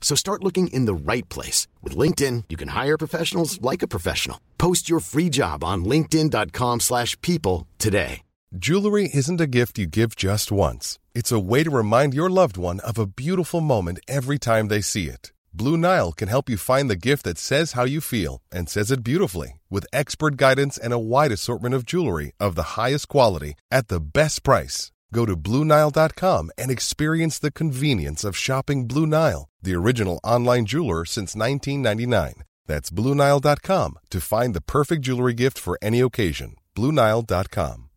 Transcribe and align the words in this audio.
So 0.00 0.16
start 0.16 0.42
looking 0.42 0.66
in 0.68 0.86
the 0.86 1.12
right 1.12 1.28
place. 1.28 1.68
With 1.82 1.94
LinkedIn, 1.96 2.44
you 2.48 2.56
can 2.56 2.68
hire 2.68 2.98
professionals 2.98 3.62
like 3.62 3.82
a 3.84 3.88
professional. 3.88 4.40
Post 4.58 4.90
your 4.90 4.98
free 4.98 5.28
job 5.28 5.62
on 5.62 5.84
linkedin.com 5.84 6.80
slash 6.80 7.16
people 7.20 7.68
today. 7.78 8.22
Jewelry 8.58 9.08
isn't 9.14 9.40
a 9.40 9.46
gift 9.46 9.78
you 9.78 9.86
give 9.86 10.16
just 10.16 10.50
once. 10.50 10.98
It's 11.14 11.30
a 11.30 11.38
way 11.38 11.62
to 11.62 11.70
remind 11.70 12.14
your 12.14 12.28
loved 12.28 12.56
one 12.56 12.80
of 12.80 12.98
a 12.98 13.06
beautiful 13.06 13.60
moment 13.60 14.00
every 14.08 14.38
time 14.38 14.66
they 14.66 14.80
see 14.80 15.06
it. 15.06 15.30
Blue 15.54 15.76
Nile 15.76 16.10
can 16.10 16.26
help 16.26 16.50
you 16.50 16.56
find 16.56 16.90
the 16.90 16.96
gift 16.96 17.24
that 17.24 17.38
says 17.38 17.72
how 17.72 17.84
you 17.84 18.00
feel 18.00 18.42
and 18.50 18.68
says 18.68 18.90
it 18.90 19.04
beautifully 19.04 19.60
with 19.70 19.86
expert 19.92 20.36
guidance 20.36 20.76
and 20.78 20.92
a 20.92 20.98
wide 20.98 21.30
assortment 21.30 21.76
of 21.76 21.84
jewelry 21.84 22.32
of 22.40 22.56
the 22.56 22.74
highest 22.74 23.06
quality 23.06 23.54
at 23.70 23.86
the 23.86 24.00
best 24.00 24.42
price. 24.42 24.90
Go 25.12 25.26
to 25.26 25.36
BlueNile.com 25.36 26.50
and 26.56 26.70
experience 26.70 27.38
the 27.38 27.50
convenience 27.50 28.24
of 28.24 28.36
shopping 28.36 28.86
Blue 28.86 29.06
Nile, 29.06 29.48
the 29.60 29.74
original 29.74 30.20
online 30.22 30.66
jeweler 30.66 31.04
since 31.04 31.34
1999. 31.34 32.44
That's 32.66 32.90
BlueNile.com 32.90 33.98
to 34.10 34.20
find 34.20 34.54
the 34.54 34.60
perfect 34.60 35.02
jewelry 35.02 35.34
gift 35.34 35.58
for 35.58 35.76
any 35.82 35.98
occasion. 36.00 36.54
BlueNile.com. 36.76 37.88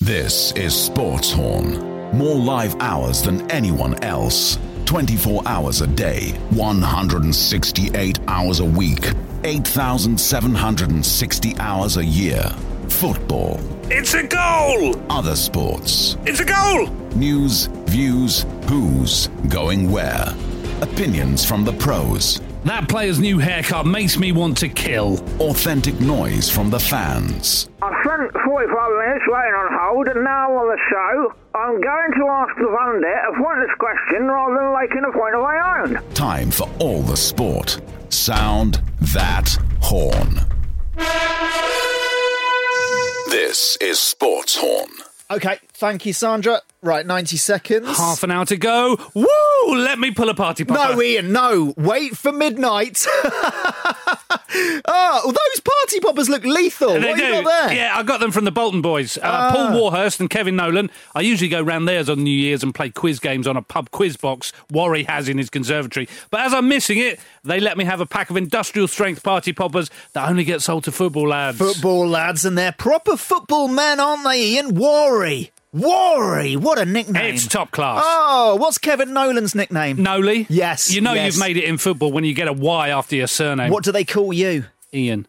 This 0.00 0.52
is 0.52 0.74
Sports 0.74 1.32
Horn. 1.32 2.16
More 2.16 2.34
live 2.34 2.76
hours 2.80 3.22
than 3.22 3.50
anyone 3.50 4.02
else. 4.04 4.58
24 4.84 5.42
hours 5.46 5.80
a 5.80 5.86
day, 5.86 6.32
168 6.50 8.18
hours 8.28 8.60
a 8.60 8.64
week, 8.64 9.10
8,760 9.44 11.56
hours 11.58 11.96
a 11.96 12.04
year. 12.04 12.54
Football. 12.90 13.60
It's 13.90 14.14
a 14.14 14.22
goal! 14.22 14.94
Other 15.10 15.36
sports. 15.36 16.16
It's 16.24 16.40
a 16.40 16.44
goal! 16.44 16.86
News, 17.16 17.66
views, 17.86 18.46
who's 18.68 19.28
going 19.48 19.90
where. 19.90 20.34
Opinions 20.80 21.44
from 21.44 21.64
the 21.64 21.72
pros. 21.72 22.40
That 22.64 22.88
player's 22.88 23.18
new 23.20 23.38
haircut 23.38 23.84
makes 23.84 24.16
me 24.16 24.32
want 24.32 24.56
to 24.58 24.68
kill. 24.68 25.18
Authentic 25.38 26.00
noise 26.00 26.48
from 26.48 26.70
the 26.70 26.80
fans. 26.80 27.68
I 27.82 27.90
spent 28.04 28.32
45 28.32 28.46
minutes 28.46 29.24
waiting 29.28 29.54
on 29.54 29.68
hold, 29.78 30.08
and 30.08 30.24
now 30.24 30.50
on 30.50 30.68
the 30.68 30.80
show, 30.90 31.34
I'm 31.54 31.80
going 31.80 32.12
to 32.18 32.26
ask 32.28 32.56
the 32.56 32.68
Vandit 32.68 33.28
a 33.28 33.42
pointless 33.42 33.76
question 33.78 34.26
rather 34.28 34.54
than 34.54 34.72
making 34.80 35.04
a 35.06 35.12
point 35.12 35.34
of 35.34 35.42
my 35.42 35.82
own. 36.00 36.14
Time 36.14 36.50
for 36.50 36.68
all 36.78 37.02
the 37.02 37.16
sport. 37.16 37.80
Sound 38.08 38.80
that 39.12 39.58
horn. 39.82 40.40
This 43.34 43.76
is 43.78 43.98
Sports 43.98 44.54
Horn. 44.54 44.88
Okay, 45.28 45.58
thank 45.72 46.06
you, 46.06 46.12
Sandra. 46.12 46.60
Right, 46.82 47.04
90 47.04 47.36
seconds. 47.36 47.98
Half 47.98 48.22
an 48.22 48.30
hour 48.30 48.44
to 48.44 48.56
go. 48.56 48.96
Woo! 49.12 49.74
Let 49.76 49.98
me 49.98 50.12
pull 50.12 50.28
a 50.28 50.34
party 50.34 50.64
popper. 50.64 50.94
No, 50.94 51.02
Ian, 51.02 51.32
no. 51.32 51.74
Wait 51.76 52.16
for 52.16 52.30
midnight. 52.30 53.04
oh, 54.54 55.22
those 55.24 55.60
party 55.60 56.00
poppers 56.00 56.28
look 56.28 56.44
lethal. 56.44 56.94
They 56.94 57.10
what 57.10 57.18
do. 57.18 57.24
you 57.24 57.42
got 57.42 57.68
there? 57.68 57.76
Yeah, 57.76 57.96
I 57.96 58.02
got 58.02 58.20
them 58.20 58.30
from 58.30 58.44
the 58.44 58.52
Bolton 58.52 58.82
boys. 58.82 59.18
Uh, 59.20 59.52
Paul 59.52 59.78
Warhurst 59.78 60.20
and 60.20 60.30
Kevin 60.30 60.56
Nolan. 60.56 60.90
I 61.14 61.20
usually 61.20 61.48
go 61.48 61.62
round 61.62 61.88
theirs 61.88 62.08
on 62.08 62.22
New 62.22 62.30
Year's 62.30 62.62
and 62.62 62.74
play 62.74 62.90
quiz 62.90 63.18
games 63.18 63.46
on 63.46 63.56
a 63.56 63.62
pub 63.62 63.90
quiz 63.90 64.16
box 64.16 64.52
Warry 64.70 65.04
has 65.04 65.28
in 65.28 65.38
his 65.38 65.50
conservatory. 65.50 66.08
But 66.30 66.40
as 66.40 66.54
I'm 66.54 66.68
missing 66.68 66.98
it, 66.98 67.20
they 67.42 67.60
let 67.60 67.76
me 67.76 67.84
have 67.84 68.00
a 68.00 68.06
pack 68.06 68.30
of 68.30 68.36
industrial 68.36 68.88
strength 68.88 69.22
party 69.22 69.52
poppers 69.52 69.90
that 70.12 70.28
only 70.28 70.44
get 70.44 70.62
sold 70.62 70.84
to 70.84 70.92
football 70.92 71.28
lads. 71.28 71.58
Football 71.58 72.08
lads, 72.08 72.44
and 72.44 72.56
they're 72.56 72.72
proper 72.72 73.16
football 73.16 73.68
men, 73.68 74.00
aren't 74.00 74.24
they, 74.24 74.54
Ian? 74.54 74.74
Worry. 74.74 75.52
Worry. 75.74 76.54
What 76.56 76.78
a 76.78 76.84
nickname. 76.84 77.34
It's 77.34 77.48
top 77.48 77.72
class. 77.72 78.00
Oh, 78.06 78.54
what's 78.54 78.78
Kevin 78.78 79.12
Nolan's 79.12 79.56
nickname? 79.56 80.00
Noli? 80.00 80.46
Yes, 80.48 80.94
You 80.94 81.00
know 81.00 81.14
yes. 81.14 81.34
you've 81.34 81.40
made 81.40 81.56
it 81.56 81.64
in 81.64 81.78
football 81.78 82.12
when 82.12 82.22
you 82.22 82.32
get 82.32 82.46
a 82.46 82.52
Y 82.52 82.90
after 82.90 83.16
your 83.16 83.26
surname. 83.26 83.72
What 83.72 83.82
do 83.82 83.90
they 83.90 84.04
call 84.04 84.32
you? 84.32 84.66
Ian. 84.94 85.26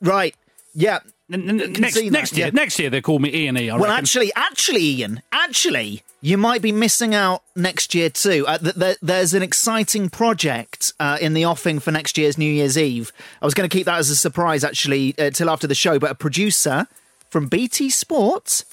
Right. 0.00 0.36
Yeah. 0.72 1.00
N- 1.32 1.48
n- 1.60 1.72
next, 1.72 2.00
next 2.10 2.36
year, 2.36 2.46
yeah. 2.46 2.50
next 2.52 2.78
year 2.78 2.90
they 2.90 3.00
call 3.00 3.18
me 3.18 3.32
Ian 3.34 3.56
E. 3.58 3.70
I 3.70 3.74
Well, 3.74 3.84
reckon. 3.84 3.96
actually, 3.98 4.32
actually, 4.36 4.84
Ian, 4.84 5.22
actually, 5.32 6.02
you 6.20 6.38
might 6.38 6.62
be 6.62 6.70
missing 6.72 7.12
out 7.14 7.42
next 7.56 7.92
year 7.94 8.08
too. 8.08 8.44
Uh, 8.46 8.58
th- 8.58 8.74
th- 8.76 8.98
there's 9.02 9.34
an 9.34 9.42
exciting 9.42 10.10
project 10.10 10.92
uh, 11.00 11.18
in 11.20 11.34
the 11.34 11.44
offing 11.44 11.80
for 11.80 11.90
next 11.90 12.16
year's 12.18 12.38
New 12.38 12.50
Year's 12.52 12.78
Eve. 12.78 13.12
I 13.42 13.44
was 13.44 13.54
going 13.54 13.68
to 13.68 13.76
keep 13.76 13.86
that 13.86 13.98
as 13.98 14.10
a 14.10 14.16
surprise, 14.16 14.62
actually, 14.64 15.16
uh, 15.18 15.30
till 15.30 15.50
after 15.50 15.66
the 15.66 15.74
show. 15.74 15.98
But 15.98 16.10
a 16.12 16.14
producer 16.14 16.86
from 17.28 17.46
BT 17.48 17.90
Sports 17.90 18.64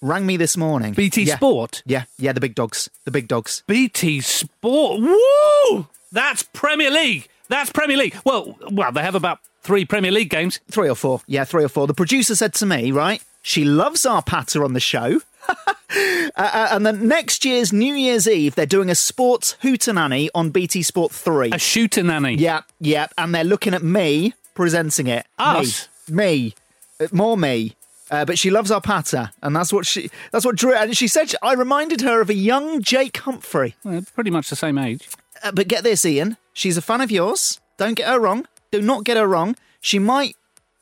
rang 0.00 0.26
me 0.26 0.36
this 0.36 0.56
morning. 0.56 0.94
BT 0.94 1.24
Yeah. 1.24 1.36
Sport? 1.36 1.82
Yeah, 1.86 2.04
yeah, 2.18 2.32
the 2.32 2.40
big 2.40 2.54
dogs, 2.54 2.88
the 3.04 3.10
big 3.10 3.28
dogs. 3.28 3.62
BT 3.66 4.20
Sport. 4.20 5.00
Woo! 5.00 5.86
That's 6.12 6.42
Premier 6.42 6.90
League. 6.90 7.28
That's 7.48 7.70
Premier 7.70 7.96
League. 7.96 8.16
Well, 8.24 8.58
well, 8.70 8.92
they 8.92 9.02
have 9.02 9.14
about 9.14 9.40
three 9.62 9.84
Premier 9.84 10.10
League 10.10 10.30
games. 10.30 10.60
Three 10.70 10.88
or 10.88 10.94
four. 10.94 11.20
Yeah, 11.26 11.44
three 11.44 11.64
or 11.64 11.68
four. 11.68 11.86
The 11.86 11.94
producer 11.94 12.34
said 12.34 12.54
to 12.54 12.66
me, 12.66 12.90
right, 12.92 13.22
she 13.42 13.64
loves 13.64 14.04
our 14.06 14.22
patter 14.22 14.64
on 14.64 14.72
the 14.74 14.80
show. 14.80 15.20
uh, 15.48 16.28
uh, 16.36 16.68
and 16.72 16.84
then 16.84 17.08
next 17.08 17.44
year's 17.44 17.72
New 17.72 17.94
Year's 17.94 18.28
Eve, 18.28 18.54
they're 18.54 18.66
doing 18.66 18.90
a 18.90 18.94
sports 18.94 19.56
hootenanny 19.62 20.28
on 20.34 20.50
BT 20.50 20.82
Sport 20.82 21.12
3. 21.12 21.50
A 21.52 21.58
shooter 21.58 22.02
nanny. 22.02 22.34
Yeah, 22.34 22.62
yeah. 22.80 23.06
And 23.16 23.34
they're 23.34 23.44
looking 23.44 23.72
at 23.74 23.82
me 23.82 24.34
presenting 24.54 25.06
it. 25.06 25.26
Us? 25.38 25.88
Me. 26.08 26.14
Me. 26.16 26.54
Uh, 27.00 27.06
More 27.12 27.38
me. 27.38 27.74
Uh, 28.10 28.24
but 28.24 28.38
she 28.38 28.50
loves 28.50 28.70
our 28.70 28.80
patter, 28.80 29.30
and 29.42 29.54
that's 29.54 29.72
what 29.72 29.86
she. 29.86 30.10
That's 30.32 30.44
what 30.44 30.56
drew. 30.56 30.74
And 30.74 30.96
she 30.96 31.08
said 31.08 31.32
I 31.42 31.54
reminded 31.54 32.00
her 32.00 32.20
of 32.20 32.30
a 32.30 32.34
young 32.34 32.80
Jake 32.80 33.16
Humphrey. 33.18 33.76
Well, 33.84 34.02
pretty 34.14 34.30
much 34.30 34.48
the 34.50 34.56
same 34.56 34.78
age. 34.78 35.08
Uh, 35.42 35.52
but 35.52 35.68
get 35.68 35.84
this, 35.84 36.04
Ian. 36.04 36.36
She's 36.52 36.76
a 36.76 36.82
fan 36.82 37.00
of 37.00 37.10
yours. 37.10 37.60
Don't 37.76 37.94
get 37.94 38.08
her 38.08 38.18
wrong. 38.18 38.46
Do 38.70 38.80
not 38.80 39.04
get 39.04 39.16
her 39.16 39.26
wrong. 39.26 39.56
She 39.80 39.98
might. 39.98 40.36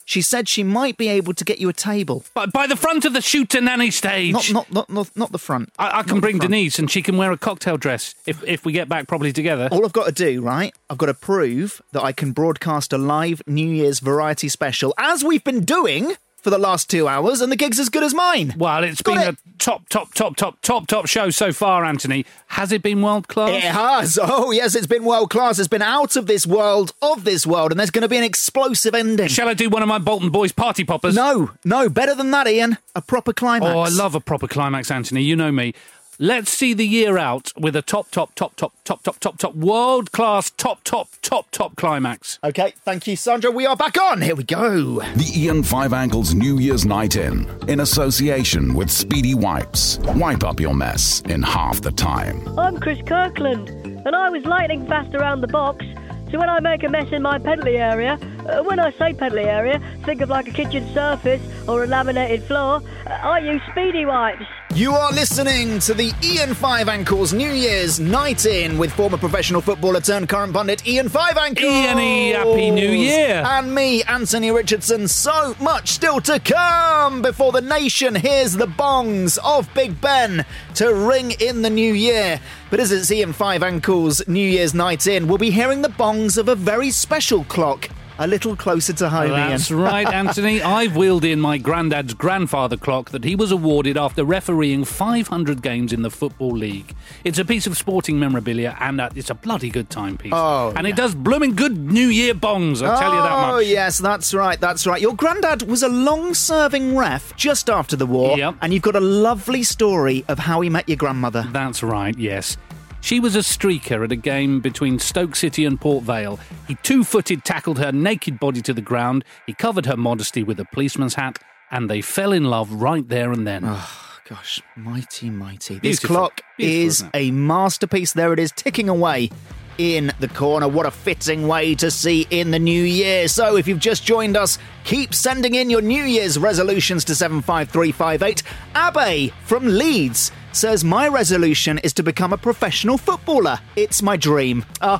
She 0.09 0.23
said 0.23 0.49
she 0.49 0.63
might 0.63 0.97
be 0.97 1.09
able 1.09 1.35
to 1.35 1.45
get 1.45 1.59
you 1.59 1.69
a 1.69 1.73
table. 1.73 2.25
But 2.33 2.53
by 2.53 2.69
the 2.69 2.77
front 2.77 3.05
of 3.05 3.13
the 3.13 3.21
shooter 3.21 3.61
nanny 3.61 3.91
stage. 3.91 4.33
Not, 4.33 4.53
not, 4.53 4.73
not, 4.73 4.89
not, 4.89 5.17
not 5.17 5.33
the 5.33 5.39
front. 5.39 5.73
I, 5.81 5.99
I 5.99 6.03
can 6.05 6.15
the 6.17 6.21
bring. 6.21 6.39
Denise 6.39 6.79
and 6.79 6.89
she 6.89 7.03
can 7.03 7.17
wear 7.17 7.33
a 7.33 7.37
cocktail 7.37 7.77
dress 7.77 8.15
if, 8.25 8.41
if 8.45 8.65
we 8.65 8.73
get 8.73 8.89
back 8.89 9.09
properly 9.09 9.33
together. 9.33 9.69
All 9.73 9.85
I've 9.85 9.93
got 9.93 10.07
to 10.07 10.13
do, 10.13 10.43
right? 10.43 10.73
I've 10.89 10.99
got 10.99 11.07
to 11.07 11.15
prove 11.15 11.83
that 11.91 12.05
I 12.05 12.13
can 12.13 12.31
broadcast 12.31 12.93
a 12.93 12.99
live 12.99 13.43
New 13.49 13.67
Year's 13.67 13.99
variety 13.99 14.49
special, 14.49 14.95
as 14.97 15.25
we've 15.25 15.43
been 15.43 15.65
doing 15.65 16.15
for 16.47 16.51
the 16.51 16.59
last 16.59 16.89
two 16.89 17.09
hours, 17.09 17.41
and 17.41 17.51
the 17.51 17.57
gig's 17.57 17.81
as 17.81 17.89
good 17.89 18.05
as 18.05 18.15
mine. 18.15 18.55
Well, 18.57 18.85
it's 18.85 19.03
Got 19.03 19.15
been 19.17 19.23
it. 19.31 19.35
a 19.35 19.37
top, 19.59 19.89
top, 19.89 20.15
top, 20.15 20.37
top, 20.37 20.61
top, 20.63 20.87
top 20.87 21.07
show 21.09 21.29
so 21.31 21.53
far, 21.53 21.85
Anthony. 21.85 22.25
Has 22.47 22.71
it 22.71 22.83
been 22.85 23.03
world 23.03 23.27
class? 23.27 23.51
It 23.51 23.63
has. 23.65 24.17
Oh, 24.29 24.53
yes, 24.53 24.77
it's 24.77 24.87
been 24.87 25.03
world 25.05 25.29
class. 25.31 25.59
It's 25.59 25.67
been 25.67 25.83
out 25.83 26.15
of 26.15 26.29
this 26.29 26.47
world, 26.47 26.93
of 27.03 27.25
this 27.25 27.45
world, 27.49 27.73
and 27.73 27.81
there's 27.81 27.91
going 27.91 28.03
to 28.03 28.09
be 28.09 28.17
an 28.17 28.23
explosive 28.23 28.95
ending. 28.95 29.27
Shall 29.27 29.49
I 29.49 29.55
do 29.55 29.69
one 29.69 29.83
of 29.83 29.89
my 29.89 29.99
Bolton 29.99 30.31
Boys 30.31 30.53
party 30.53 30.85
poppers? 30.85 31.17
No, 31.17 31.51
no, 31.65 31.89
better 31.89 32.15
than 32.15 32.31
that, 32.31 32.47
Ian. 32.47 32.79
A 32.95 33.03
proper 33.03 33.33
climax. 33.33 33.75
Oh, 33.75 33.81
I 33.81 33.89
love 33.89 34.15
a 34.15 34.21
proper 34.21 34.47
climax, 34.47 34.89
Anthony. 34.93 35.23
You 35.25 35.35
know 35.35 35.51
me. 35.51 35.75
Let's 36.19 36.51
see 36.51 36.73
the 36.73 36.87
year 36.87 37.19
out 37.19 37.53
with 37.59 37.77
a 37.77 37.83
top, 37.83 38.11
top, 38.11 38.35
top, 38.35 38.57
top, 38.57 38.73
top, 38.85 39.03
top, 39.03 39.19
top, 39.19 39.37
top, 39.37 39.55
world 39.55 40.13
class, 40.13 40.51
top, 40.51 40.83
top, 40.83 41.11
top, 41.21 41.51
top 41.51 41.77
climax. 41.77 42.39
Okay, 42.43 42.73
thank 42.87 43.07
you, 43.07 43.17
Sandra. 43.17 43.51
We 43.51 43.67
are 43.67 43.77
back 43.77 44.01
on. 44.01 44.23
Here 44.23 44.35
we 44.35 44.45
go. 44.45 45.01
The 45.01 45.31
Ian 45.37 45.63
Five 45.63 45.93
Ankles 45.93 46.33
New 46.33 46.59
Year's 46.59 46.87
Night 46.87 47.17
In, 47.17 47.47
in 47.69 47.81
association 47.81 48.73
with 48.73 48.91
Speedy 48.91 49.35
Wipes. 49.35 49.99
Wipe 50.15 50.43
up 50.43 50.59
your 50.59 50.75
mess 50.75 51.21
in 51.27 51.43
half 51.43 51.83
the 51.83 51.93
time. 51.93 52.59
I'm 52.59 52.81
Chris 52.81 53.03
Kirkland, 53.07 53.69
and 53.69 54.17
I 54.17 54.31
was 54.31 54.43
lightning 54.47 54.87
fast 54.87 55.15
around 55.15 55.43
the 55.43 55.49
box, 55.49 55.85
so 56.31 56.39
when 56.39 56.49
I 56.49 56.61
make 56.61 56.83
a 56.83 56.89
mess 56.89 57.13
in 57.13 57.21
my 57.21 57.39
Pentley 57.39 57.79
area, 57.79 58.19
Uh, 58.49 58.63
when 58.63 58.79
I 58.79 58.93
say 58.93 59.13
pebbly 59.13 59.45
area, 59.45 59.81
think 60.05 60.21
of 60.21 60.29
like 60.29 60.47
a 60.47 60.53
kitchen 60.53 60.87
surface 60.95 61.43
or 61.67 61.83
a 61.83 61.87
laminated 61.87 62.45
floor. 62.45 62.81
Uh, 63.07 63.11
I 63.11 63.39
use 63.41 63.61
Speedy 63.73 64.05
Wipes. 64.05 64.45
You 64.75 64.93
are 64.93 65.11
listening 65.11 65.79
to 65.81 65.95
the 65.95 66.13
Ian 66.23 66.55
Five 66.55 66.89
Ankles 66.89 67.33
New 67.33 67.51
Year's 67.51 67.99
Night 67.99 68.47
In 68.47 68.79
with 68.79 68.93
former 68.93 69.17
professional 69.17 69.61
footballer 69.61 70.01
turned 70.01 70.29
current 70.29 70.53
pundit 70.53 70.87
Ian 70.87 71.09
Five 71.09 71.37
Ankles. 71.37 71.73
Ian-y, 71.73 72.37
happy 72.37 72.71
New 72.71 72.91
Year. 72.91 73.43
And 73.47 73.75
me, 73.75 74.03
Anthony 74.05 74.51
Richardson. 74.51 75.09
So 75.09 75.57
much 75.61 75.89
still 75.89 76.21
to 76.21 76.39
come 76.39 77.23
before 77.23 77.53
the 77.53 77.63
nation 77.63 78.15
hears 78.15 78.53
the 78.53 78.67
bongs 78.67 79.39
of 79.43 79.73
Big 79.75 80.01
Ben 80.01 80.45
to 80.75 80.95
ring 80.95 81.33
in 81.41 81.63
the 81.63 81.71
new 81.71 81.95
year. 81.95 82.41
But 82.71 82.79
as 82.79 82.93
it's 82.93 83.11
Ian 83.11 83.33
Five 83.33 83.63
Ankles 83.63 84.27
New 84.29 84.47
Year's 84.49 84.75
Night 84.75 85.07
In, 85.07 85.27
we'll 85.27 85.39
be 85.39 85.51
hearing 85.51 85.83
the 85.83 85.89
bongs 85.89 86.37
of 86.39 86.49
a 86.49 86.55
very 86.55 86.91
special 86.91 87.45
clock. 87.45 87.89
A 88.19 88.27
little 88.27 88.57
closer 88.57 88.95
to 88.95 89.11
home, 89.11 89.29
That's 89.31 89.71
Ian. 89.71 89.81
right, 89.81 90.07
Anthony. 90.11 90.63
I've 90.79 90.97
wheeled 90.97 91.23
in 91.23 91.39
my 91.39 91.59
granddad's 91.59 92.15
grandfather 92.15 92.79
clock 92.79 93.11
that 93.11 93.25
he 93.25 93.37
was 93.37 93.53
awarded 93.53 93.99
after 93.99 94.25
refereeing 94.25 94.87
500 94.87 95.61
games 95.61 95.93
in 95.93 96.01
the 96.01 96.11
Football 96.11 96.53
League. 96.53 96.95
It's 97.25 97.39
a 97.39 97.45
piece 97.45 97.67
of 97.67 97.77
sporting 97.77 98.19
memorabilia 98.19 98.75
and 98.81 99.03
uh, 99.03 99.11
it's 99.15 99.29
a 99.29 99.35
bloody 99.35 99.69
good 99.69 99.91
timepiece. 99.91 100.33
Oh, 100.35 100.73
and 100.77 100.87
it 100.87 100.97
does 100.97 101.15
blooming 101.15 101.55
good 101.55 101.77
New 101.77 102.09
Year 102.09 102.33
bongs, 102.33 102.81
I'll 102.83 102.99
tell 102.99 103.15
you 103.15 103.21
that 103.21 103.31
much. 103.31 103.53
Oh, 103.55 103.59
yes, 103.59 103.99
that's 103.99 104.33
right, 104.33 104.59
that's 104.59 104.87
right. 104.87 105.01
Your 105.03 105.15
granddad 105.15 105.65
was 105.65 105.83
a 105.83 105.89
long 105.91 106.33
serving 106.33 106.97
ref 106.97 107.37
just 107.37 107.69
after 107.69 107.97
the 107.97 108.07
war, 108.07 108.39
Yep. 108.39 108.55
and 108.63 108.73
you've 108.73 108.83
got 108.83 108.97
a 108.97 109.01
lovely 109.01 109.63
story 109.63 110.25
of 110.29 110.39
how 110.39 110.63
he 110.63 110.71
met 110.71 110.89
your 110.89 110.97
grandmother. 110.97 111.47
That's 111.53 111.83
right, 111.83 112.17
yes. 112.17 112.57
She 113.07 113.21
was 113.21 113.37
a 113.37 113.39
streaker 113.39 114.03
at 114.03 114.11
a 114.11 114.17
game 114.17 114.59
between 114.59 114.99
Stoke 114.99 115.37
City 115.37 115.65
and 115.65 115.81
Port 115.81 116.03
Vale. 116.03 116.41
He 116.67 116.75
two 116.83 117.05
footed 117.05 117.45
tackled 117.45 117.79
her 117.79 117.93
naked 117.93 118.41
body 118.41 118.61
to 118.63 118.75
the 118.75 118.81
ground, 118.81 119.25
he 119.47 119.53
covered 119.53 119.87
her 119.87 119.97
modesty 119.97 120.43
with 120.43 120.59
a 120.59 120.65
policeman's 120.65 121.15
hat, 121.15 121.39
and 121.71 121.89
they 121.89 122.01
fell 122.01 122.33
in 122.33 122.47
love 122.47 122.73
right 122.73 123.09
there 123.09 123.31
and 123.31 123.47
then. 123.47 123.63
Oh, 123.65 124.19
gosh, 124.29 124.61
mighty, 124.75 125.31
mighty. 125.31 125.75
This 125.75 126.01
Beautiful. 126.01 126.17
clock 126.17 126.41
Beautiful, 126.57 126.85
is 126.85 127.05
a 127.15 127.31
masterpiece. 127.31 128.13
There 128.13 128.33
it 128.33 128.41
is, 128.41 128.51
ticking 128.51 128.89
away 128.89 129.31
in 129.79 130.13
the 130.19 130.27
corner. 130.27 130.67
What 130.67 130.87
a 130.87 130.91
fitting 130.91 131.47
way 131.47 131.77
to 131.77 131.93
see 131.93 132.27
in 132.31 132.51
the 132.51 132.59
new 132.59 132.83
year. 132.83 133.29
So, 133.29 133.57
if 133.57 133.69
you've 133.69 133.79
just 133.79 134.05
joined 134.05 134.37
us, 134.37 134.59
keep 134.83 135.15
sending 135.15 135.55
in 135.55 135.71
your 135.71 135.81
New 135.81 136.03
Year's 136.03 136.41
resolutions 136.41 137.05
to 137.05 137.15
75358. 137.15 138.43
Abe 138.75 139.33
from 139.45 139.65
Leeds 139.65 140.33
says, 140.57 140.85
My 140.85 141.09
resolution 141.09 141.79
is 141.79 141.93
to 141.95 142.03
become 142.03 142.33
a 142.33 142.39
professional 142.39 142.99
footballer. 142.99 143.59
It's 143.77 144.03
my 144.03 144.17
dream. 144.17 144.65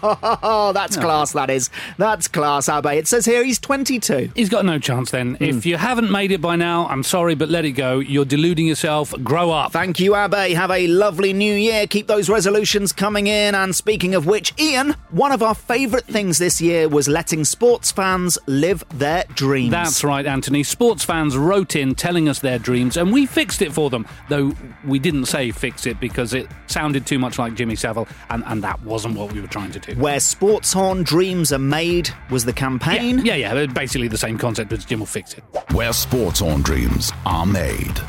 Oh, 0.49 0.73
that's 0.73 0.97
class, 0.97 1.33
that 1.33 1.51
is. 1.51 1.71
That's 1.99 2.29
class, 2.29 2.69
Abe. 2.69 2.87
It 2.87 3.09
says 3.09 3.25
here 3.25 3.45
he's 3.45 3.59
22. 3.59 4.31
He's 4.35 4.49
got 4.49 4.65
no 4.65 4.79
chance 4.79 5.11
then. 5.11 5.35
Hmm. 5.37 5.45
If 5.45 5.67
you 5.67 5.77
haven't 5.77 6.11
made 6.11 6.31
it 6.33 6.41
by 6.41 6.57
now, 6.57 6.87
I'm 6.87 7.03
sorry, 7.03 7.35
but 7.35 7.49
let 7.49 7.65
it 7.65 7.73
go. 7.73 7.99
You're 7.99 8.25
deluding 8.25 8.67
yourself. 8.67 9.15
Grow 9.23 9.51
up. 9.51 9.73
Thank 9.73 9.99
you, 10.01 10.15
Abe. 10.17 10.55
Have 10.57 10.71
a 10.71 10.87
lovely 10.87 11.33
new 11.33 11.55
year. 11.55 11.87
Keep 11.87 12.07
those 12.07 12.29
resolutions 12.29 12.93
coming 12.93 13.27
in. 13.27 13.55
And 13.55 13.75
speaking 13.75 14.15
of 14.15 14.27
which, 14.27 14.53
Ian, 14.61 14.95
one 15.11 15.33
of 15.33 15.43
our 15.43 15.55
favourite 15.55 16.05
things 16.07 16.39
this 16.39 16.61
year 16.61 16.89
was 16.89 17.09
letting 17.09 17.45
sports 17.45 17.91
fans 17.91 18.39
live 18.47 18.85
their 18.95 19.25
dreams. 19.35 19.71
That's 19.71 20.05
right, 20.05 20.27
Anthony. 20.27 20.63
Sports 20.63 21.05
fans 21.05 21.37
wrote 21.37 21.77
in 21.77 21.95
telling 21.95 22.29
us 22.29 22.39
their 22.41 22.59
dreams, 22.59 22.97
and 22.97 23.13
we 23.13 23.27
fixed 23.27 23.63
it 23.63 23.73
for 23.73 23.91
them. 23.91 24.07
Though 24.29 24.53
we 24.85 24.99
didn't 24.99 25.27
say 25.27 25.46
fix 25.53 25.87
it 25.87 26.01
because 26.01 26.35
it 26.35 26.49
sounded 26.67 27.07
too 27.07 27.19
much 27.19 27.39
like 27.39 27.55
Jimmy 27.55 27.77
Savile, 27.77 28.09
and, 28.31 28.45
and 28.47 28.63
that 28.63 28.83
wasn't 28.83 29.17
what 29.17 29.33
we 29.33 29.41
were 29.41 29.47
trying 29.47 29.71
to 29.73 29.79
do. 29.79 30.01
Where 30.01 30.21
Sports 30.21 30.73
Horn 30.73 31.03
Dreams 31.03 31.53
Are 31.53 31.59
Made 31.59 32.11
was 32.31 32.45
the 32.45 32.53
campaign. 32.53 33.19
Yeah, 33.25 33.35
yeah, 33.35 33.55
yeah, 33.55 33.67
basically 33.67 34.09
the 34.09 34.19
same 34.19 34.39
concept, 34.39 34.71
but 34.71 34.87
Jim 34.87 35.01
will 35.01 35.07
fix 35.07 35.35
it. 35.35 35.45
Where 35.73 35.93
Sports 35.93 36.41
Horn 36.41 36.63
dreams 36.63 37.13
are 37.25 37.47
made. 37.47 38.01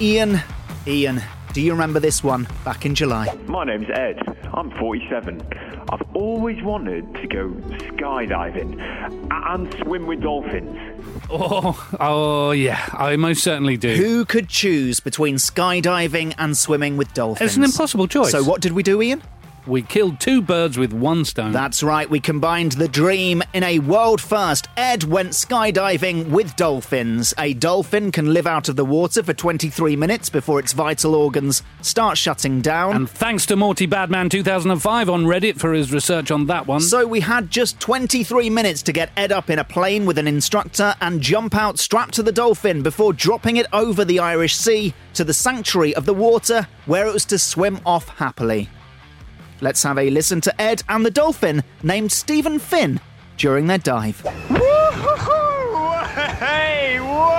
Ian, 0.00 0.40
Ian, 0.86 1.22
do 1.56 1.62
you 1.62 1.72
remember 1.72 1.98
this 1.98 2.22
one 2.22 2.46
back 2.66 2.84
in 2.84 2.94
July? 2.94 3.34
My 3.46 3.64
name's 3.64 3.88
Ed. 3.88 4.20
I'm 4.52 4.70
47. 4.72 5.40
I've 5.88 6.02
always 6.14 6.62
wanted 6.62 7.14
to 7.14 7.26
go 7.26 7.48
skydiving 7.94 8.78
and 9.30 9.74
swim 9.82 10.06
with 10.06 10.20
dolphins. 10.20 10.78
Oh, 11.30 11.96
oh 11.98 12.50
yeah, 12.50 12.86
I 12.92 13.16
most 13.16 13.42
certainly 13.42 13.78
do. 13.78 13.94
Who 13.94 14.26
could 14.26 14.50
choose 14.50 15.00
between 15.00 15.36
skydiving 15.36 16.34
and 16.36 16.58
swimming 16.58 16.98
with 16.98 17.14
dolphins? 17.14 17.52
It's 17.52 17.56
an 17.56 17.64
impossible 17.64 18.06
choice. 18.06 18.32
So, 18.32 18.44
what 18.44 18.60
did 18.60 18.72
we 18.72 18.82
do, 18.82 19.00
Ian? 19.00 19.22
We 19.66 19.82
killed 19.82 20.20
two 20.20 20.42
birds 20.42 20.78
with 20.78 20.92
one 20.92 21.24
stone. 21.24 21.50
That's 21.50 21.82
right, 21.82 22.08
we 22.08 22.20
combined 22.20 22.72
the 22.72 22.86
dream 22.86 23.42
in 23.52 23.64
a 23.64 23.80
world 23.80 24.20
first. 24.20 24.68
Ed 24.76 25.02
went 25.04 25.30
skydiving 25.30 26.28
with 26.28 26.54
dolphins. 26.54 27.34
A 27.36 27.52
dolphin 27.52 28.12
can 28.12 28.32
live 28.32 28.46
out 28.46 28.68
of 28.68 28.76
the 28.76 28.84
water 28.84 29.24
for 29.24 29.32
23 29.32 29.96
minutes 29.96 30.28
before 30.30 30.60
its 30.60 30.72
vital 30.72 31.16
organs 31.16 31.64
start 31.82 32.16
shutting 32.16 32.60
down. 32.60 32.94
and 32.94 33.10
thanks 33.10 33.44
to 33.46 33.56
Morty 33.56 33.86
Badman 33.86 34.28
2005 34.28 35.10
on 35.10 35.24
Reddit 35.24 35.58
for 35.58 35.72
his 35.72 35.92
research 35.92 36.30
on 36.30 36.46
that 36.46 36.68
one. 36.68 36.80
so 36.80 37.04
we 37.06 37.20
had 37.20 37.50
just 37.50 37.80
23 37.80 38.48
minutes 38.48 38.82
to 38.82 38.92
get 38.92 39.10
Ed 39.16 39.32
up 39.32 39.50
in 39.50 39.58
a 39.58 39.64
plane 39.64 40.06
with 40.06 40.18
an 40.18 40.28
instructor 40.28 40.94
and 41.00 41.20
jump 41.20 41.56
out 41.56 41.78
strapped 41.80 42.14
to 42.14 42.22
the 42.22 42.30
dolphin 42.32 42.82
before 42.82 43.12
dropping 43.12 43.56
it 43.56 43.66
over 43.72 44.04
the 44.04 44.20
Irish 44.20 44.54
Sea 44.54 44.94
to 45.14 45.24
the 45.24 45.34
sanctuary 45.34 45.94
of 45.94 46.04
the 46.06 46.14
water 46.14 46.68
where 46.84 47.06
it 47.08 47.12
was 47.12 47.24
to 47.24 47.38
swim 47.38 47.80
off 47.84 48.08
happily. 48.08 48.68
Let's 49.60 49.82
have 49.82 49.98
a 49.98 50.10
listen 50.10 50.40
to 50.42 50.60
Ed 50.60 50.82
and 50.88 51.04
the 51.04 51.10
dolphin 51.10 51.62
named 51.82 52.12
Stephen 52.12 52.58
Finn 52.58 53.00
during 53.36 53.66
their 53.66 53.78
dive. 53.78 54.20
Hey, 56.38 56.98
whoa! 57.00 57.36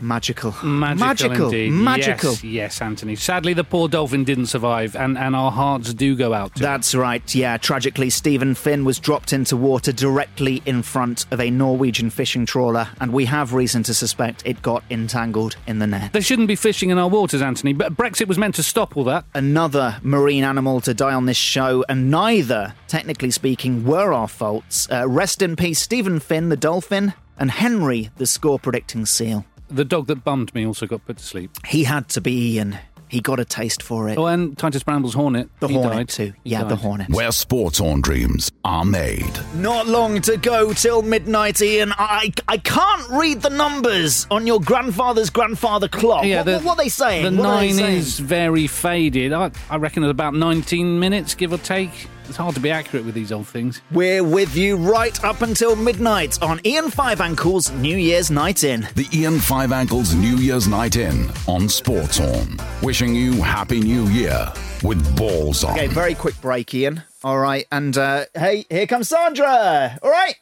Magical. 0.00 0.52
Magical, 0.62 1.06
Magical. 1.06 1.44
indeed. 1.46 1.72
Magical. 1.72 2.30
Yes, 2.32 2.44
yes, 2.44 2.82
Anthony. 2.82 3.16
Sadly, 3.16 3.54
the 3.54 3.64
poor 3.64 3.88
dolphin 3.88 4.24
didn't 4.24 4.46
survive, 4.46 4.94
and, 4.96 5.16
and 5.16 5.34
our 5.34 5.50
hearts 5.50 5.94
do 5.94 6.16
go 6.16 6.34
out 6.34 6.54
to 6.56 6.60
him. 6.60 6.62
That's 6.64 6.94
right, 6.94 7.34
yeah. 7.34 7.56
Tragically, 7.56 8.10
Stephen 8.10 8.54
Finn 8.54 8.84
was 8.84 8.98
dropped 8.98 9.32
into 9.32 9.56
water 9.56 9.92
directly 9.92 10.62
in 10.66 10.82
front 10.82 11.26
of 11.30 11.40
a 11.40 11.50
Norwegian 11.50 12.10
fishing 12.10 12.46
trawler, 12.46 12.88
and 13.00 13.12
we 13.12 13.24
have 13.26 13.54
reason 13.54 13.82
to 13.84 13.94
suspect 13.94 14.42
it 14.46 14.62
got 14.62 14.82
entangled 14.90 15.56
in 15.66 15.78
the 15.78 15.86
net. 15.86 16.12
They 16.12 16.20
shouldn't 16.20 16.48
be 16.48 16.56
fishing 16.56 16.90
in 16.90 16.98
our 16.98 17.08
waters, 17.08 17.42
Anthony, 17.42 17.72
but 17.72 17.94
Brexit 17.96 18.26
was 18.28 18.38
meant 18.38 18.54
to 18.56 18.62
stop 18.62 18.96
all 18.96 19.04
that. 19.04 19.24
Another 19.34 19.98
marine 20.02 20.44
animal 20.44 20.80
to 20.82 20.94
die 20.94 21.14
on 21.14 21.26
this 21.26 21.36
show, 21.36 21.84
and 21.88 22.10
neither, 22.10 22.74
technically 22.88 23.30
speaking, 23.30 23.84
were 23.84 24.12
our 24.12 24.28
faults. 24.28 24.88
Uh, 24.90 25.08
rest 25.08 25.42
in 25.42 25.56
peace, 25.56 25.78
Stephen 25.78 26.20
Finn, 26.20 26.48
the 26.48 26.56
dolphin, 26.56 27.14
and 27.38 27.50
Henry, 27.50 28.10
the 28.16 28.26
score 28.26 28.58
predicting 28.58 29.04
seal. 29.06 29.44
The 29.68 29.84
dog 29.84 30.06
that 30.06 30.24
bummed 30.24 30.54
me 30.54 30.66
also 30.66 30.86
got 30.86 31.04
put 31.06 31.18
to 31.18 31.24
sleep. 31.24 31.50
He 31.66 31.84
had 31.84 32.08
to 32.10 32.20
be 32.20 32.54
Ian. 32.54 32.78
He 33.08 33.20
got 33.20 33.38
a 33.38 33.44
taste 33.44 33.84
for 33.84 34.08
it. 34.08 34.18
Oh, 34.18 34.26
and 34.26 34.58
Titus 34.58 34.82
Bramble's 34.82 35.14
Hornet. 35.14 35.48
the 35.60 35.68
he 35.68 35.74
Hornet, 35.74 35.92
died. 35.96 36.08
too. 36.08 36.32
He 36.42 36.50
Yeah, 36.50 36.64
the. 36.64 36.74
Hornet. 36.74 37.08
Where 37.10 37.30
Sports 37.30 37.78
Horn 37.78 38.00
dreams 38.00 38.50
are 38.64 38.84
made. 38.84 39.30
Not 39.54 39.86
long 39.86 40.20
to 40.22 40.36
go 40.36 40.72
till 40.72 41.02
midnight, 41.02 41.62
Ian. 41.62 41.92
I 41.96 42.32
I 42.48 42.58
can't 42.58 43.08
read 43.10 43.42
the 43.42 43.50
numbers 43.50 44.26
on 44.28 44.44
your 44.44 44.60
grandfather's 44.60 45.30
grandfather 45.30 45.86
clock. 45.86 46.24
Yeah, 46.24 46.38
what, 46.38 46.44
the- 46.46 46.52
what, 46.54 46.64
what 46.64 46.72
are 46.80 46.82
they 46.82 46.88
saying? 46.88 47.36
The 47.36 47.40
What 47.42 47.48
nine 47.48 47.74
saying? 47.74 47.96
is 47.98 48.18
very 48.18 48.66
faded. 48.66 49.32
I, 49.32 49.52
I 49.70 49.76
reckon 49.76 50.02
it's 50.02 50.10
about 50.10 50.34
19 50.34 50.98
minutes, 50.98 51.36
give 51.36 51.52
or 51.52 51.58
take. 51.58 52.08
It's 52.28 52.36
hard 52.36 52.54
to 52.56 52.60
be 52.60 52.70
accurate 52.70 53.04
with 53.04 53.14
these 53.14 53.30
old 53.30 53.46
things. 53.46 53.80
We're 53.92 54.24
with 54.24 54.56
you 54.56 54.76
right 54.76 55.22
up 55.24 55.42
until 55.42 55.76
midnight 55.76 56.42
on 56.42 56.60
Ian 56.66 56.90
Five 56.90 57.20
Ankles 57.20 57.70
New 57.70 57.96
Year's 57.96 58.30
Night 58.30 58.64
In. 58.64 58.88
The 58.96 59.08
Ian 59.12 59.38
Five 59.38 59.70
Ankles 59.70 60.12
New 60.14 60.36
Year's 60.36 60.66
Night 60.66 60.96
In 60.96 61.30
on 61.46 61.68
Sports 61.68 62.18
Horn. 62.18 62.58
Wishing 62.82 63.14
you 63.14 63.34
Happy 63.42 63.80
New 63.80 64.06
Year 64.08 64.52
with 64.82 65.16
balls 65.16 65.62
on. 65.62 65.74
Okay, 65.74 65.86
very 65.86 66.14
quick 66.14 66.40
break, 66.40 66.74
Ian. 66.74 67.02
All 67.22 67.38
right, 67.38 67.66
and 67.70 67.96
uh, 67.96 68.24
hey, 68.34 68.66
here 68.68 68.86
comes 68.86 69.08
Sandra. 69.08 69.98
All 70.02 70.10
right. 70.10 70.34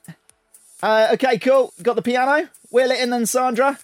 Uh, 0.83 1.09
okay, 1.13 1.39
cool. 1.39 1.73
Got 1.83 1.97
the 1.97 2.03
piano. 2.03 2.49
Wheel 2.71 2.91
it 2.91 3.01
in 3.01 3.11
then, 3.11 3.27
Sandra. 3.27 3.79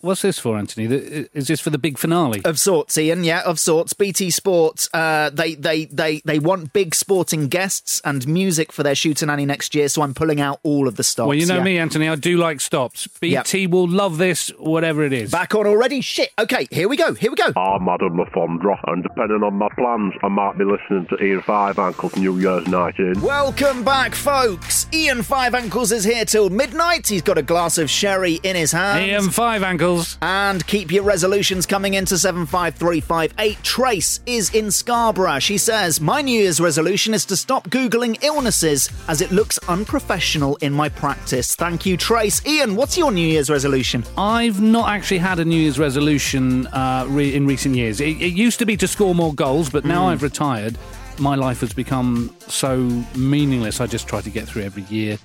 What? 0.00 0.10
What's 0.10 0.36
this 0.36 0.38
for, 0.40 0.58
Anthony? 0.58 0.84
Is 1.32 1.46
this 1.46 1.60
for 1.60 1.70
the 1.70 1.78
big 1.78 1.96
finale? 1.96 2.42
Of 2.44 2.58
sorts, 2.58 2.98
Ian. 2.98 3.24
Yeah, 3.24 3.42
of 3.46 3.58
sorts. 3.58 3.94
BT 3.94 4.30
Sports. 4.30 4.86
Uh, 4.92 5.30
they 5.30 5.54
they 5.54 5.84
they 5.84 6.20
they 6.26 6.38
want 6.38 6.72
big 6.72 6.94
sporting 6.94 7.46
guests 7.46 8.02
and 8.04 8.28
music 8.28 8.70
for 8.70 8.82
their 8.82 8.96
shooter 8.96 9.24
nanny 9.24 9.46
next 9.46 9.74
year. 9.74 9.88
So 9.88 10.02
I'm 10.02 10.12
pulling 10.12 10.40
out 10.40 10.58
all 10.62 10.88
of 10.88 10.96
the 10.96 11.04
stops. 11.04 11.28
well, 11.28 11.38
you 11.38 11.46
know 11.46 11.58
yeah. 11.58 11.62
me, 11.62 11.78
Anthony. 11.78 12.08
I 12.08 12.16
do 12.16 12.36
like 12.36 12.60
stops. 12.60 13.06
BT 13.06 13.68
will 13.68 13.88
love 13.88 14.18
this, 14.18 14.48
whatever 14.58 15.04
it 15.04 15.12
is. 15.12 15.30
Back 15.30 15.54
on 15.54 15.66
already? 15.66 16.00
Shit. 16.00 16.30
Okay, 16.38 16.66
here 16.70 16.88
we 16.88 16.98
go. 16.98 17.14
Here 17.14 17.30
we 17.30 17.36
go. 17.36 17.52
I'm 17.56 17.88
Adam 17.88 18.18
Le 18.18 18.26
Fondre, 18.26 18.78
and 18.88 19.02
depending 19.02 19.42
on 19.42 19.54
my 19.54 19.68
plans, 19.78 20.12
I 20.22 20.28
might 20.28 20.58
be 20.58 20.64
listening 20.64 21.06
to 21.10 21.24
Ian 21.24 21.40
Five 21.42 21.78
Ankles 21.78 22.16
New 22.16 22.38
Year's 22.38 22.66
Night 22.66 22.98
In. 22.98 23.18
Welcome 23.22 23.84
back, 23.84 24.14
folks. 24.14 24.86
Ian 24.92 25.22
Five 25.22 25.54
Ankles 25.54 25.92
is 25.92 26.04
here 26.04 26.24
till 26.24 26.50
midnight. 26.50 27.08
He's 27.08 27.22
got 27.22 27.38
a 27.38 27.42
glass 27.42 27.78
of 27.78 27.88
sherry 27.88 28.40
in 28.42 28.56
his 28.56 28.72
hand. 28.72 29.06
Ian 29.06 29.30
Five 29.30 29.62
Ankles 29.62 29.89
Ankles. 29.90 30.18
And 30.22 30.66
keep 30.66 30.90
your 30.92 31.02
resolutions 31.02 31.66
coming 31.66 31.94
into 31.94 32.16
75358. 32.18 33.62
Trace 33.62 34.20
is 34.26 34.54
in 34.54 34.70
Scarborough. 34.70 35.38
She 35.38 35.58
says, 35.58 36.00
My 36.00 36.22
New 36.22 36.38
Year's 36.40 36.60
resolution 36.60 37.14
is 37.14 37.24
to 37.26 37.36
stop 37.36 37.68
Googling 37.68 38.22
illnesses 38.22 38.88
as 39.08 39.20
it 39.20 39.30
looks 39.32 39.58
unprofessional 39.68 40.56
in 40.56 40.72
my 40.72 40.88
practice. 40.88 41.54
Thank 41.54 41.86
you, 41.86 41.96
Trace. 41.96 42.44
Ian, 42.46 42.76
what's 42.76 42.96
your 42.96 43.10
New 43.12 43.26
Year's 43.26 43.50
resolution? 43.50 44.04
I've 44.16 44.60
not 44.60 44.88
actually 44.88 45.18
had 45.18 45.38
a 45.38 45.44
New 45.44 45.56
Year's 45.60 45.78
resolution 45.78 46.66
uh, 46.68 47.04
re- 47.08 47.34
in 47.34 47.46
recent 47.46 47.74
years. 47.74 48.00
It, 48.00 48.20
it 48.20 48.32
used 48.32 48.58
to 48.60 48.66
be 48.66 48.76
to 48.78 48.88
score 48.88 49.14
more 49.14 49.34
goals, 49.34 49.70
but 49.70 49.84
now 49.84 50.00
Mm. 50.00 50.12
I've 50.12 50.22
retired. 50.22 50.78
My 51.18 51.34
life 51.34 51.60
has 51.60 51.74
become 51.74 52.34
so 52.48 52.76
meaningless. 53.14 53.80
I 53.80 53.86
just 53.86 54.08
try 54.08 54.22
to 54.22 54.30
get 54.30 54.48
through 54.48 54.62
every 54.62 54.84
year 54.84 55.18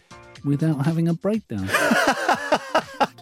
without 0.44 0.84
having 0.86 1.08
a 1.08 1.14
breakdown. 1.14 1.70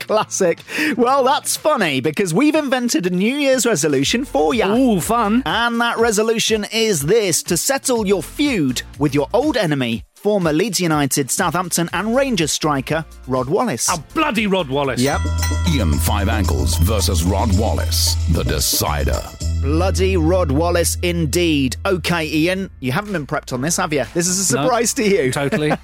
Classic. 0.07 0.60
Well, 0.98 1.24
that's 1.24 1.55
funny 1.57 2.00
because 2.01 2.33
we've 2.33 2.55
invented 2.55 3.05
a 3.07 3.10
New 3.10 3.36
Year's 3.36 3.65
resolution 3.65 4.25
for 4.25 4.53
you. 4.53 4.65
Ooh, 4.65 5.00
fun. 5.01 5.43
And 5.45 5.79
that 5.81 5.98
resolution 5.98 6.65
is 6.72 7.01
this 7.03 7.41
to 7.43 7.57
settle 7.57 8.05
your 8.05 8.22
feud 8.24 8.81
with 9.00 9.15
your 9.15 9.27
old 9.33 9.57
enemy, 9.57 10.03
former 10.13 10.51
Leeds 10.53 10.79
United, 10.79 11.31
Southampton, 11.31 11.89
and 11.93 12.15
Rangers 12.15 12.51
striker, 12.51 13.05
Rod 13.27 13.50
Wallace. 13.50 13.89
A 13.89 14.00
bloody 14.13 14.48
Rod 14.48 14.69
Wallace. 14.69 15.01
Yep. 15.01 15.22
Ian 15.69 15.93
Five 15.93 16.29
Ankles 16.29 16.77
versus 16.79 17.24
Rod 17.24 17.57
Wallace, 17.57 18.15
the 18.31 18.43
decider. 18.43 19.22
Bloody 19.62 20.17
Rod 20.17 20.51
Wallace 20.51 20.98
indeed. 21.03 21.77
Okay, 21.86 22.27
Ian, 22.27 22.69
you 22.81 22.91
haven't 22.91 23.13
been 23.13 23.25
prepped 23.25 23.53
on 23.53 23.62
this, 23.62 23.77
have 23.77 23.93
you? 23.93 24.03
This 24.13 24.27
is 24.27 24.51
a 24.51 24.55
No, 24.57 24.63
surprise 24.63 24.93
to 24.95 25.07
you. 25.07 25.31
Totally. 25.31 25.72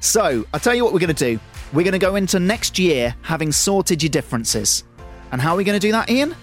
So, 0.00 0.44
I'll 0.54 0.60
tell 0.60 0.74
you 0.74 0.84
what 0.84 0.92
we're 0.92 1.00
going 1.00 1.14
to 1.14 1.34
do. 1.34 1.40
We're 1.72 1.82
going 1.84 1.92
to 1.92 1.98
go 1.98 2.16
into 2.16 2.40
next 2.40 2.78
year 2.78 3.14
having 3.22 3.52
sorted 3.52 4.02
your 4.02 4.10
differences. 4.10 4.84
And 5.32 5.40
how 5.40 5.52
are 5.54 5.56
we 5.56 5.64
going 5.64 5.78
to 5.78 5.86
do 5.86 5.92
that, 5.92 6.10
Ian? 6.10 6.34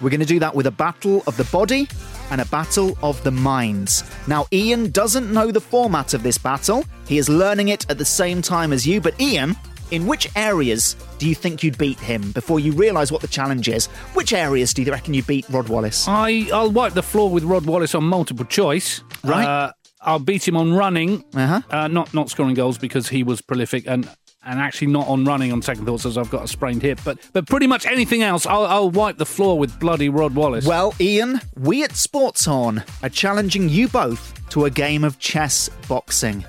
We're 0.00 0.10
going 0.10 0.20
to 0.20 0.26
do 0.26 0.38
that 0.40 0.54
with 0.54 0.66
a 0.66 0.70
battle 0.70 1.22
of 1.26 1.36
the 1.36 1.44
body 1.44 1.88
and 2.30 2.40
a 2.40 2.44
battle 2.46 2.96
of 3.02 3.22
the 3.24 3.30
minds. 3.30 4.04
Now, 4.28 4.46
Ian 4.52 4.90
doesn't 4.90 5.32
know 5.32 5.50
the 5.50 5.60
format 5.60 6.12
of 6.14 6.22
this 6.22 6.36
battle. 6.38 6.84
He 7.06 7.16
is 7.18 7.28
learning 7.28 7.68
it 7.68 7.90
at 7.90 7.96
the 7.98 8.04
same 8.04 8.42
time 8.42 8.72
as 8.72 8.86
you. 8.86 9.00
But, 9.00 9.18
Ian, 9.20 9.56
in 9.90 10.06
which 10.06 10.28
areas 10.36 10.94
do 11.18 11.26
you 11.26 11.34
think 11.34 11.62
you'd 11.62 11.78
beat 11.78 11.98
him 11.98 12.30
before 12.32 12.60
you 12.60 12.72
realise 12.72 13.10
what 13.10 13.22
the 13.22 13.28
challenge 13.28 13.68
is? 13.70 13.86
Which 14.14 14.34
areas 14.34 14.74
do 14.74 14.82
you 14.82 14.92
reckon 14.92 15.14
you 15.14 15.22
beat 15.22 15.48
Rod 15.48 15.70
Wallace? 15.70 16.06
I, 16.06 16.48
I'll 16.52 16.70
wipe 16.70 16.92
the 16.92 17.02
floor 17.02 17.30
with 17.30 17.42
Rod 17.44 17.64
Wallace 17.64 17.94
on 17.94 18.04
multiple 18.04 18.44
choice. 18.44 19.02
Right. 19.24 19.46
Uh, 19.46 19.72
I'll 20.02 20.18
beat 20.20 20.46
him 20.46 20.56
on 20.56 20.74
running, 20.74 21.24
Uh-huh. 21.34 21.62
uh, 21.70 21.88
not 21.88 22.12
not 22.14 22.30
scoring 22.30 22.54
goals 22.54 22.78
because 22.78 23.08
he 23.08 23.24
was 23.24 23.40
prolific 23.40 23.84
and 23.88 24.08
and 24.48 24.58
actually 24.58 24.88
not 24.88 25.06
on 25.06 25.24
running 25.24 25.52
on 25.52 25.60
second 25.62 25.84
thoughts 25.84 26.06
as 26.06 26.16
I've 26.16 26.30
got 26.30 26.44
a 26.44 26.48
sprained 26.48 26.82
hip. 26.82 26.98
But 27.04 27.18
but 27.32 27.46
pretty 27.46 27.66
much 27.66 27.86
anything 27.86 28.22
else, 28.22 28.46
I'll, 28.46 28.66
I'll 28.66 28.90
wipe 28.90 29.18
the 29.18 29.26
floor 29.26 29.58
with 29.58 29.78
bloody 29.78 30.08
Rod 30.08 30.34
Wallace. 30.34 30.66
Well, 30.66 30.94
Ian, 30.98 31.40
we 31.58 31.84
at 31.84 31.94
Sports 31.94 32.46
Horn 32.46 32.82
are 33.02 33.10
challenging 33.10 33.68
you 33.68 33.88
both 33.88 34.34
to 34.50 34.64
a 34.64 34.70
game 34.70 35.04
of 35.04 35.18
chess 35.18 35.68
boxing. 35.88 36.44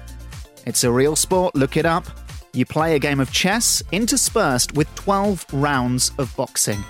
It's 0.65 0.83
a 0.83 0.91
real 0.91 1.15
sport, 1.15 1.55
look 1.55 1.77
it 1.77 1.85
up. 1.85 2.05
You 2.53 2.65
play 2.65 2.95
a 2.95 2.99
game 2.99 3.19
of 3.19 3.31
chess 3.31 3.83
interspersed 3.91 4.73
with 4.73 4.93
12 4.95 5.45
rounds 5.53 6.11
of 6.17 6.35
boxing. 6.35 6.83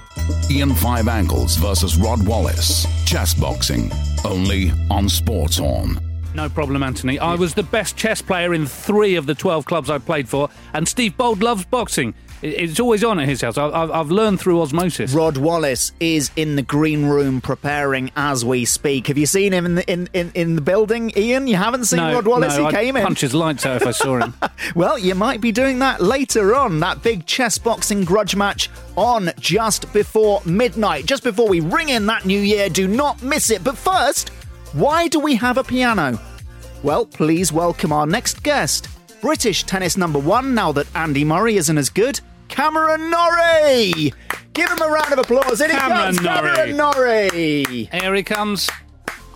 Ian 0.49 0.73
Five 0.73 1.07
Ankles 1.07 1.57
versus 1.57 1.97
Rod 1.97 2.25
Wallace. 2.25 2.85
Chess 3.05 3.33
boxing. 3.33 3.91
Only 4.23 4.71
on 4.89 5.09
Sports 5.09 5.57
Horn. 5.57 6.08
No 6.35 6.47
problem, 6.47 6.83
Anthony. 6.83 7.19
I 7.19 7.35
was 7.35 7.53
the 7.53 7.63
best 7.63 7.97
chess 7.97 8.21
player 8.21 8.53
in 8.53 8.65
three 8.65 9.15
of 9.15 9.25
the 9.25 9.35
12 9.35 9.65
clubs 9.65 9.89
I 9.89 9.97
played 9.97 10.29
for, 10.29 10.49
and 10.73 10.87
Steve 10.87 11.17
Bould 11.17 11.41
loves 11.41 11.65
boxing. 11.65 12.13
It's 12.41 12.79
always 12.79 13.03
on 13.03 13.19
at 13.19 13.27
his 13.27 13.41
house. 13.41 13.57
I've, 13.57 14.11
learned 14.11 14.39
through 14.39 14.61
osmosis. 14.61 15.11
Rod 15.11 15.35
Wallace 15.35 15.91
is 15.99 16.31
in 16.37 16.55
the 16.55 16.61
green 16.61 17.05
room 17.05 17.41
preparing 17.41 18.11
as 18.15 18.45
we 18.45 18.63
speak. 18.63 19.07
Have 19.07 19.17
you 19.17 19.25
seen 19.25 19.51
him 19.51 19.65
in 19.65 19.75
the, 19.75 19.91
in, 19.91 20.07
in, 20.13 20.31
in 20.35 20.55
the 20.55 20.61
building, 20.61 21.11
Ian? 21.17 21.47
You 21.47 21.57
haven't 21.57 21.85
seen 21.85 21.97
no, 21.97 22.13
Rod 22.13 22.25
Wallace? 22.25 22.55
no, 22.55 22.61
he 22.61 22.67
I'd 22.67 22.73
came 22.73 22.95
in. 22.95 23.03
punch 23.03 23.19
his 23.19 23.33
lights 23.33 23.65
out 23.65 23.81
if 23.81 23.87
I 23.87 23.91
saw 23.91 24.19
him. 24.19 24.33
Well, 24.75 24.99
you 24.99 25.15
might 25.15 25.41
be 25.41 25.51
doing 25.51 25.79
that 25.79 26.01
later 26.01 26.53
on. 26.53 26.79
That 26.79 27.01
big 27.01 27.25
chess 27.25 27.57
boxing 27.57 28.03
grudge 28.03 28.35
match 28.35 28.69
on 28.95 29.31
just 29.39 29.91
before 29.93 30.41
midnight, 30.45 31.05
just 31.05 31.23
before 31.23 31.47
we 31.47 31.59
ring 31.59 31.89
in 31.89 32.05
that 32.05 32.25
new 32.25 32.39
year. 32.39 32.69
Do 32.69 32.87
not 32.87 33.23
miss 33.23 33.49
it. 33.49 33.63
But 33.63 33.77
first, 33.77 34.31
why 34.73 35.07
do 35.07 35.19
we 35.19 35.35
have 35.35 35.57
a 35.57 35.63
piano? 35.63 36.19
Well, 36.83 37.05
please 37.05 37.51
welcome 37.51 37.91
our 37.91 38.05
next 38.05 38.43
guest. 38.43 38.87
British 39.21 39.63
tennis 39.63 39.97
number 39.97 40.19
one, 40.19 40.53
now 40.53 40.71
that 40.71 40.87
Andy 40.95 41.25
Murray 41.25 41.57
isn't 41.57 41.77
as 41.77 41.89
good, 41.89 42.19
Cameron 42.47 43.09
Norrie! 43.09 44.13
Give 44.53 44.69
him 44.69 44.81
a 44.81 44.87
round 44.87 45.11
of 45.11 45.19
applause. 45.19 45.61
In 45.61 45.69
he 45.69 45.75
Cameron 45.75 46.15
comes, 46.15 46.21
Norrie. 46.21 46.55
Cameron 46.55 46.77
Norrie! 46.77 47.89
Here 47.91 48.13
he 48.13 48.23
comes. 48.23 48.69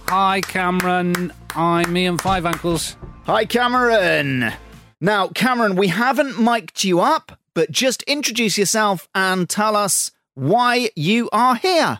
Hi, 0.07 0.41
Cameron. 0.41 1.31
I'm 1.55 1.95
Ian 1.95 2.17
Five 2.17 2.45
Ankles. 2.45 2.95
Hi, 3.25 3.45
Cameron. 3.45 4.53
Now, 5.01 5.27
Cameron, 5.29 5.75
we 5.75 5.87
haven't 5.87 6.39
mic'd 6.39 6.83
you 6.83 6.99
up, 6.99 7.37
but 7.53 7.71
just 7.71 8.03
introduce 8.03 8.57
yourself 8.57 9.07
and 9.13 9.49
tell 9.49 9.75
us 9.75 10.11
why 10.35 10.89
you 10.95 11.29
are 11.31 11.55
here. 11.55 11.99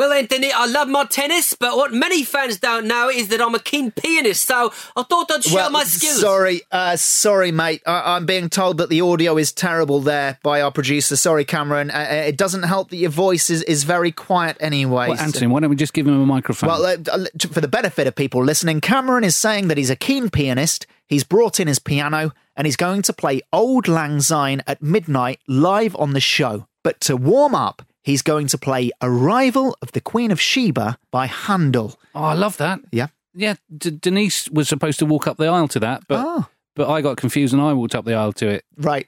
Well, 0.00 0.14
Anthony, 0.14 0.50
I 0.50 0.64
love 0.64 0.88
my 0.88 1.04
tennis, 1.04 1.52
but 1.52 1.76
what 1.76 1.92
many 1.92 2.24
fans 2.24 2.58
don't 2.58 2.86
know 2.86 3.10
is 3.10 3.28
that 3.28 3.42
I'm 3.42 3.54
a 3.54 3.58
keen 3.58 3.90
pianist, 3.90 4.46
so 4.46 4.72
I 4.96 5.02
thought 5.02 5.30
I'd 5.30 5.44
show 5.44 5.68
my 5.68 5.84
skills. 5.84 6.22
Sorry, 6.22 6.62
uh, 6.72 6.96
sorry, 6.96 7.52
mate. 7.52 7.82
I- 7.84 8.16
I'm 8.16 8.24
being 8.24 8.48
told 8.48 8.78
that 8.78 8.88
the 8.88 9.02
audio 9.02 9.36
is 9.36 9.52
terrible 9.52 10.00
there 10.00 10.38
by 10.42 10.62
our 10.62 10.70
producer. 10.72 11.16
Sorry, 11.16 11.44
Cameron. 11.44 11.90
Uh, 11.90 11.98
uh, 12.10 12.14
it 12.14 12.38
doesn't 12.38 12.62
help 12.62 12.88
that 12.88 12.96
your 12.96 13.10
voice 13.10 13.50
is, 13.50 13.62
is 13.64 13.84
very 13.84 14.10
quiet 14.10 14.56
anyway. 14.58 15.08
Well, 15.10 15.20
Anthony, 15.20 15.48
why 15.48 15.60
don't 15.60 15.68
we 15.68 15.76
just 15.76 15.92
give 15.92 16.06
him 16.06 16.18
a 16.18 16.24
microphone? 16.24 16.68
Well, 16.70 16.86
uh, 16.86 16.96
uh, 17.12 17.26
for 17.52 17.60
the 17.60 17.68
benefit 17.68 18.06
of 18.06 18.14
people 18.14 18.42
listening, 18.42 18.80
Cameron 18.80 19.22
is 19.22 19.36
saying 19.36 19.68
that 19.68 19.76
he's 19.76 19.90
a 19.90 19.96
keen 19.96 20.30
pianist. 20.30 20.86
He's 21.08 21.24
brought 21.24 21.60
in 21.60 21.68
his 21.68 21.78
piano 21.78 22.32
and 22.56 22.66
he's 22.66 22.76
going 22.76 23.02
to 23.02 23.12
play 23.12 23.42
Auld 23.52 23.86
Lang 23.86 24.22
Syne 24.22 24.62
at 24.66 24.80
midnight 24.80 25.40
live 25.46 25.94
on 25.96 26.14
the 26.14 26.20
show. 26.20 26.66
But 26.82 27.02
to 27.02 27.18
warm 27.18 27.54
up, 27.54 27.82
he's 28.10 28.22
going 28.22 28.46
to 28.48 28.58
play 28.58 28.90
Arrival 29.00 29.76
of 29.82 29.92
the 29.92 30.00
Queen 30.00 30.30
of 30.30 30.40
Sheba 30.40 30.98
by 31.12 31.26
Handel. 31.26 31.98
oh, 32.14 32.24
I 32.24 32.34
love 32.34 32.56
that. 32.58 32.80
Yeah. 32.90 33.08
Yeah, 33.34 33.54
D- 33.76 33.90
Denise 33.92 34.48
was 34.50 34.68
supposed 34.68 34.98
to 34.98 35.06
walk 35.06 35.26
up 35.28 35.36
the 35.36 35.46
aisle 35.46 35.68
to 35.68 35.78
that, 35.80 36.02
but 36.08 36.24
Oh. 36.26 36.46
but 36.74 36.90
I 36.90 37.00
got 37.00 37.16
confused 37.16 37.52
and 37.54 37.62
I 37.62 37.72
walked 37.72 37.94
up 37.94 38.04
the 38.04 38.14
aisle 38.14 38.32
to 38.34 38.48
it. 38.48 38.64
Right. 38.76 39.06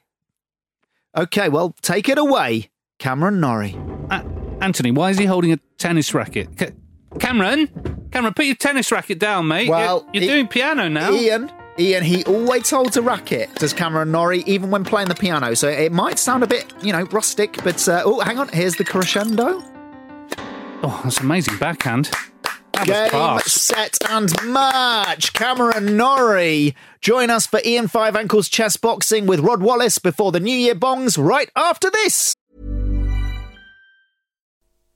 Okay, 1.15 1.49
well, 1.49 1.75
take 1.81 2.07
it 2.09 2.17
away, 2.17 2.69
Cameron 2.99 3.39
Norrie. 3.41 3.75
Uh, 4.09 4.23
Anthony, 4.61 4.91
why 4.91 5.09
is 5.09 5.17
he 5.17 5.25
holding 5.25 5.51
a 5.51 5.57
tennis 5.77 6.13
racket? 6.13 6.47
C- 6.57 6.67
Cameron, 7.19 7.67
Cameron, 8.11 8.33
put 8.33 8.45
your 8.45 8.55
tennis 8.55 8.91
racket 8.91 9.19
down, 9.19 9.47
mate. 9.47 9.69
Well, 9.69 10.07
you're, 10.13 10.23
you're 10.23 10.31
I- 10.31 10.35
doing 10.35 10.47
piano 10.47 10.87
now. 10.89 11.11
Ian, 11.11 11.51
Ian, 11.79 12.03
he 12.03 12.23
always 12.25 12.69
holds 12.69 12.97
a 12.97 13.01
racket, 13.01 13.53
does 13.55 13.73
Cameron 13.73 14.11
Norrie, 14.11 14.43
even 14.45 14.69
when 14.69 14.83
playing 14.83 15.07
the 15.07 15.15
piano. 15.15 15.55
So 15.55 15.67
it 15.69 15.91
might 15.91 16.19
sound 16.19 16.43
a 16.43 16.47
bit, 16.47 16.71
you 16.83 16.91
know, 16.91 17.03
rustic, 17.05 17.63
but 17.63 17.87
uh, 17.87 18.03
oh, 18.05 18.19
hang 18.19 18.37
on, 18.37 18.47
here's 18.49 18.75
the 18.75 18.83
crescendo. 18.83 19.63
Oh, 20.83 21.01
that's 21.03 21.19
amazing 21.19 21.57
backhand. 21.57 22.11
That 22.73 22.87
Game, 22.87 23.09
class. 23.09 23.51
set, 23.51 23.97
and 24.09 24.31
match. 24.45 25.33
Cameron 25.33 25.95
Norrie. 25.95 26.75
Join 27.01 27.29
us 27.29 27.47
for 27.47 27.59
Ian 27.63 27.87
Five 27.87 28.15
Ankles 28.15 28.49
chess 28.49 28.77
boxing 28.77 29.25
with 29.25 29.39
Rod 29.39 29.61
Wallace 29.61 29.99
before 29.99 30.31
the 30.31 30.39
New 30.39 30.55
Year 30.55 30.75
bongs 30.75 31.23
right 31.23 31.49
after 31.55 31.89
this. 31.89 32.35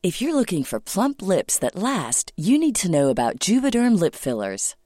If 0.03 0.22
you're 0.22 0.36
looking 0.36 0.63
for 0.63 0.79
plump 0.79 1.22
lips 1.22 1.57
that 1.60 1.75
last, 1.75 2.31
you 2.36 2.57
need 2.57 2.75
to 2.77 2.89
know 2.91 3.10
about 3.10 3.39
Juvederm 3.39 4.00
lip 4.00 4.15
fillers. 4.15 4.75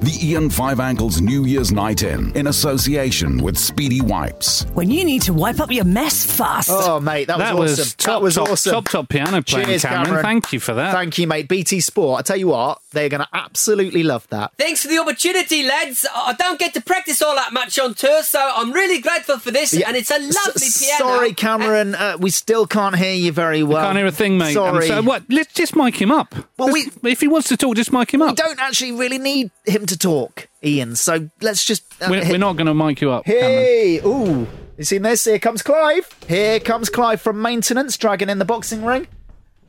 The 0.00 0.16
Ian 0.22 0.48
Five 0.48 0.78
Ankles 0.78 1.20
New 1.20 1.44
Year's 1.44 1.72
Night 1.72 2.02
In, 2.04 2.34
in 2.36 2.46
association 2.46 3.38
with 3.38 3.58
Speedy 3.58 4.00
Wipes. 4.00 4.64
When 4.74 4.90
you 4.90 5.04
need 5.04 5.22
to 5.22 5.32
wipe 5.32 5.58
up 5.58 5.72
your 5.72 5.84
mess 5.84 6.24
fast. 6.24 6.70
Oh, 6.72 7.00
mate, 7.00 7.26
that 7.26 7.36
was 7.38 7.46
That 7.48 7.52
awesome. 7.54 7.60
was 7.62 7.76
that 7.94 7.98
top, 7.98 8.22
was 8.22 8.34
top, 8.36 8.48
awesome. 8.48 8.72
top, 8.74 8.84
top 8.88 9.08
piano 9.08 9.42
playing, 9.42 9.66
Cheers, 9.66 9.82
Cameron. 9.84 10.22
Thank 10.22 10.52
you 10.52 10.60
for 10.60 10.74
that. 10.74 10.92
Thank 10.94 11.18
you, 11.18 11.26
mate. 11.26 11.48
BT 11.48 11.80
Sport. 11.80 12.20
I 12.20 12.22
tell 12.22 12.36
you 12.36 12.46
what, 12.46 12.80
they're 12.92 13.08
going 13.08 13.22
to 13.22 13.28
absolutely 13.32 14.04
love 14.04 14.26
that. 14.30 14.52
Thanks 14.56 14.82
for 14.82 14.88
the 14.88 14.98
opportunity, 14.98 15.64
lads. 15.64 16.06
I 16.14 16.32
don't 16.38 16.60
get 16.60 16.74
to 16.74 16.80
practice 16.80 17.20
all 17.20 17.34
that 17.34 17.52
much 17.52 17.76
on 17.80 17.94
tour, 17.94 18.22
so 18.22 18.38
I'm 18.54 18.72
really 18.72 19.00
grateful 19.00 19.38
for 19.40 19.50
this, 19.50 19.74
Yeah. 19.74 19.88
and 19.88 19.96
it's 19.96 20.12
a 20.12 20.18
lovely 20.20 20.66
S- 20.66 20.78
piano. 20.80 21.12
Sorry, 21.16 21.32
Cameron. 21.34 21.96
Uh, 21.96 22.16
we 22.20 22.30
still 22.30 22.66
can't 22.68 22.94
hear 22.96 23.14
you 23.14 23.32
very 23.32 23.64
well. 23.64 23.84
Can't 23.84 23.98
hear 23.98 24.06
a 24.06 24.12
thing, 24.12 24.38
mate. 24.38 24.54
Sorry. 24.54 24.86
so- 24.86 25.02
what? 25.02 25.24
Let's 25.28 25.52
just 25.54 25.74
mic 25.74 26.00
him 26.00 26.12
up. 26.12 26.34
Well, 26.58 26.72
Let's- 26.72 26.98
if 27.04 27.20
he 27.20 27.28
wants 27.28 27.48
to 27.48 27.56
talk, 27.56 27.76
just 27.76 27.92
mic 27.92 28.12
him 28.12 28.20
up. 28.22 28.30
We 28.30 28.34
don't 28.34 28.58
actually 28.60 28.92
really 28.92 29.18
need 29.18 29.50
him 29.64 29.86
to 29.86 29.96
talk, 29.96 30.48
Ian. 30.64 30.96
So 30.96 31.30
let's 31.40 31.64
just. 31.64 31.84
uh, 32.02 32.08
We're, 32.10 32.28
we're 32.28 32.38
not 32.38 32.56
going 32.56 32.66
to 32.66 32.74
mic 32.74 33.00
you 33.00 33.10
up. 33.12 33.24
Cameron. 33.24 33.42
Hey, 33.50 34.00
ooh. 34.04 34.46
You 34.76 34.84
seen 34.84 35.02
this? 35.02 35.24
Here 35.24 35.38
comes 35.38 35.62
Clive. 35.62 36.08
Here 36.28 36.60
comes 36.60 36.88
Clive 36.90 37.20
from 37.20 37.40
maintenance, 37.42 37.96
dragging 37.96 38.28
in 38.28 38.38
the 38.38 38.44
boxing 38.44 38.84
ring. 38.84 39.06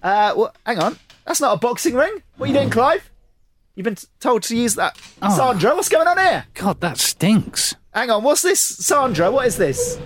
Uh, 0.03 0.34
well, 0.36 0.55
hang 0.65 0.79
on. 0.79 0.98
That's 1.25 1.41
not 1.41 1.55
a 1.55 1.60
boxing 1.60 1.93
ring. 1.96 2.24
What 2.38 2.46
are 2.50 2.51
you 2.53 2.58
doing, 2.58 2.69
Clive? 2.69 3.10
You've 3.75 3.86
been 3.86 3.96
t- 3.96 4.08
told 4.19 4.43
to 4.43 4.58
use 4.58 4.75
that. 4.75 5.00
Oh. 5.22 5.36
Sandra, 5.36 5.75
what's 5.75 5.89
going 5.89 6.08
on 6.08 6.17
here? 6.17 6.46
God, 6.53 6.81
that 6.81 6.98
stinks. 6.98 7.75
Hang 7.93 8.10
on, 8.10 8.24
what's 8.24 8.41
this? 8.41 8.60
Sandra, 8.60 9.31
what 9.31 9.46
is 9.48 9.58
this? 9.58 10.00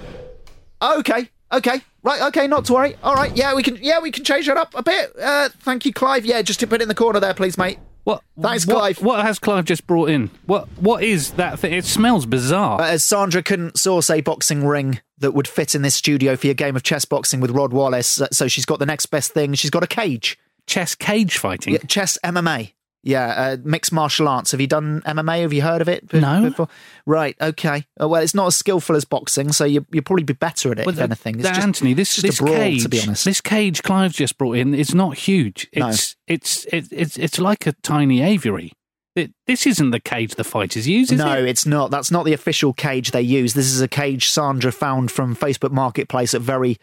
Okay, 0.82 1.30
okay, 1.52 1.82
right, 2.04 2.22
okay, 2.24 2.48
not 2.48 2.66
to 2.66 2.74
worry. 2.74 2.96
All 3.04 3.16
right, 3.16 3.36
yeah, 3.36 3.54
we 3.56 3.64
can, 3.64 3.78
yeah, 3.82 4.00
we 4.00 4.12
can 4.12 4.24
change 4.24 4.48
that 4.48 4.58
up 4.58 4.74
a 4.76 4.84
bit. 4.84 5.14
Uh, 5.20 5.50
thank 5.60 5.86
you, 5.86 5.94
Clive. 5.94 6.26
Yeah, 6.26 6.42
just 6.42 6.60
to 6.60 6.68
put 6.68 6.82
it 6.82 6.84
in 6.84 6.90
the 6.90 6.96
corner 6.96 7.20
there, 7.20 7.34
please, 7.34 7.58
mate. 7.58 7.80
What? 8.04 8.22
Thanks, 8.40 8.68
what, 8.68 8.78
Clive. 8.78 9.02
What 9.02 9.26
has 9.26 9.40
Clive 9.40 9.66
just 9.66 9.88
brought 9.88 10.10
in? 10.10 10.30
What? 10.46 10.68
What 10.78 11.04
is 11.04 11.32
that 11.32 11.60
thing? 11.60 11.74
It 11.74 11.86
smells 11.86 12.26
bizarre. 12.26 12.82
Uh, 12.82 12.88
as 12.88 13.04
Sandra 13.04 13.42
couldn't 13.42 13.78
source 13.80 14.10
a 14.10 14.22
boxing 14.22 14.66
ring 14.66 15.00
that 15.20 15.32
would 15.32 15.48
fit 15.48 15.74
in 15.74 15.82
this 15.82 15.96
studio 15.96 16.36
for 16.36 16.48
your 16.48 16.54
game 16.54 16.76
of 16.76 16.84
chess 16.84 17.06
boxing 17.06 17.40
with 17.40 17.52
Rod 17.52 17.72
Wallace, 17.72 18.22
so 18.32 18.48
she's 18.48 18.66
got 18.66 18.80
the 18.80 18.86
next 18.86 19.06
best 19.08 19.32
thing. 19.32 19.54
She's 19.54 19.72
got 19.72 19.84
a 19.84 19.88
cage. 19.88 20.38
Chess 20.68 20.96
cage 20.96 21.38
fighting. 21.38 21.74
Yeah, 21.74 21.80
chess 21.88 22.18
MMA. 22.24 22.74
Yeah, 23.04 23.26
uh, 23.26 23.58
mixed 23.64 23.92
martial 23.92 24.30
arts. 24.30 24.52
Have 24.52 24.62
you 24.62 24.68
done 24.68 25.02
MMA? 25.02 25.42
Have 25.42 25.52
you 25.52 25.62
heard 25.62 25.82
of 25.82 25.90
it? 25.90 26.12
No. 26.14 26.50
Before? 26.50 26.70
Right. 27.06 27.36
Okay. 27.42 27.86
Uh, 28.00 28.08
well, 28.08 28.22
it's 28.22 28.34
not 28.34 28.48
as 28.48 28.56
skillful 28.56 28.96
as 28.96 29.04
boxing, 29.04 29.52
so 29.52 29.66
you 29.66 29.86
you'll 29.92 30.04
probably 30.04 30.24
be 30.24 30.34
better 30.34 30.72
at 30.72 30.80
it. 30.80 30.86
Well, 30.86 30.96
if 30.96 31.02
anything, 31.02 31.40
it's 31.40 31.46
uh, 31.46 31.50
just, 31.50 31.62
Anthony, 31.62 31.94
this 31.94 32.16
just 32.16 32.26
this 32.26 32.40
a 32.40 32.44
brawl, 32.44 32.56
cage, 32.56 32.84
to 32.84 32.90
be 32.90 33.02
honest. 33.02 33.26
this 33.26 33.42
cage 33.42 33.84
Clive 33.84 34.14
just 34.14 34.38
brought 34.38 34.56
in 34.56 34.74
is 34.74 34.96
not 34.96 35.18
huge. 35.18 35.68
No. 35.76 35.90
It's 35.90 36.16
it's 36.28 36.66
it's 36.72 36.90
it's 36.94 37.18
it's 37.18 37.40
like 37.40 37.68
a 37.68 37.74
tiny 37.74 38.22
aviary. 38.22 38.72
It, 39.16 39.32
this 39.46 39.68
isn't 39.68 39.92
the 39.92 40.00
cage 40.00 40.36
the 40.36 40.44
fighters 40.44 40.88
use, 40.88 41.12
is 41.12 41.20
no, 41.20 41.38
it? 41.38 41.46
it's 41.46 41.66
not. 41.66 41.92
That's 41.92 42.10
not 42.10 42.24
the 42.24 42.34
official 42.34 42.72
cage 42.72 43.12
they 43.12 43.22
use. 43.22 43.54
This 43.54 43.68
is 43.68 43.82
a 43.82 43.88
cage 43.88 44.30
Sandra 44.30 44.72
found 44.72 45.12
from 45.12 45.36
Facebook 45.36 45.72
Marketplace 45.72 46.34
at 46.34 46.42
very 46.42 46.80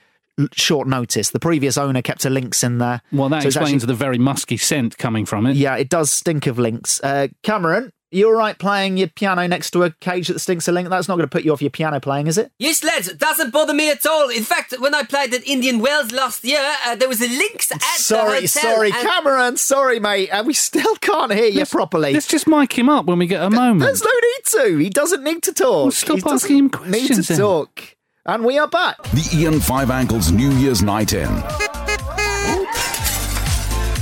short 0.53 0.88
notice. 0.88 1.31
The 1.31 1.40
previous 1.40 1.77
owner 1.79 2.03
kept 2.03 2.25
a 2.25 2.31
lynx 2.31 2.62
in 2.64 2.79
there. 2.79 3.03
Well, 3.12 3.29
that 3.29 3.43
So 3.43 3.49
it's 3.49 3.57
explains 3.57 3.83
actually- 3.83 3.93
the 3.95 3.99
very 3.99 4.19
musky 4.19 4.57
scent 4.57 4.97
coming 4.99 5.27
from 5.27 5.47
it. 5.47 5.57
Yeah, 5.57 5.77
it 5.77 5.88
does 5.88 6.11
stink 6.11 6.47
of 6.47 6.59
lynx. 6.59 7.01
Uh, 7.03 7.29
Cameron, 7.43 7.93
you 8.12 8.27
all 8.27 8.35
right 8.35 8.59
playing 8.59 8.97
your 8.97 9.07
piano 9.07 9.47
next 9.47 9.71
to 9.71 9.85
a 9.85 9.90
cage 10.01 10.27
that 10.29 10.38
stinks 10.40 10.66
of 10.66 10.75
link? 10.75 10.88
That's 10.88 11.07
not 11.07 11.14
going 11.16 11.29
to 11.29 11.31
put 11.31 11.45
you 11.45 11.53
off 11.53 11.61
your 11.62 11.71
piano 11.71 12.01
playing, 12.01 12.27
is 12.27 12.38
it? 12.38 12.51
Yes, 12.59 12.83
lads, 12.83 13.07
it 13.07 13.19
doesn't 13.19 13.53
bother 13.53 13.73
me 13.73 13.88
at 13.90 14.05
all. 14.05 14.29
In 14.31 14.43
fact, 14.43 14.75
when 14.81 14.95
I 14.97 15.05
played 15.05 15.33
at 15.33 15.47
Indian 15.47 15.79
Wells 15.79 16.11
last 16.11 16.43
year, 16.43 16.75
uh, 16.87 16.97
there 16.97 17.09
was 17.09 17.21
a 17.21 17.29
lynx 17.29 17.71
at 17.71 17.81
Sorry, 17.83 18.40
the 18.40 18.47
hotel. 18.49 18.49
sorry, 18.75 18.90
and- 18.90 19.09
Cameron. 19.09 19.57
Sorry, 19.59 20.01
mate. 20.01 20.29
And 20.33 20.45
we 20.47 20.55
still 20.55 20.97
can't 20.97 21.33
hear 21.33 21.47
you 21.47 21.64
properly. 21.66 22.12
Let's 22.12 22.27
just 22.27 22.49
mic 22.49 22.77
him 22.77 22.88
up 22.88 23.07
when 23.07 23.19
we 23.21 23.27
get 23.29 23.43
a 23.45 23.51
moment. 23.51 23.81
There's 23.81 24.03
no 24.03 24.11
need 24.11 24.71
to. 24.73 24.77
He 24.79 24.90
doesn't 24.90 25.23
need 25.23 25.43
to 25.45 25.53
talk. 25.53 25.83
Well, 25.85 25.90
stop 25.93 26.16
he 26.19 26.25
asking 26.27 26.57
him 26.59 26.64
Need 26.64 26.73
questions 26.73 27.27
to 27.29 27.33
then. 27.35 27.40
talk. 27.43 27.97
And 28.31 28.45
we 28.45 28.59
are 28.59 28.69
back. 28.69 29.03
The 29.11 29.29
Ian 29.35 29.59
Five 29.59 29.90
Ankles 29.90 30.31
New 30.31 30.53
Year's 30.53 30.85
Night 30.85 31.14
In. 31.14 31.29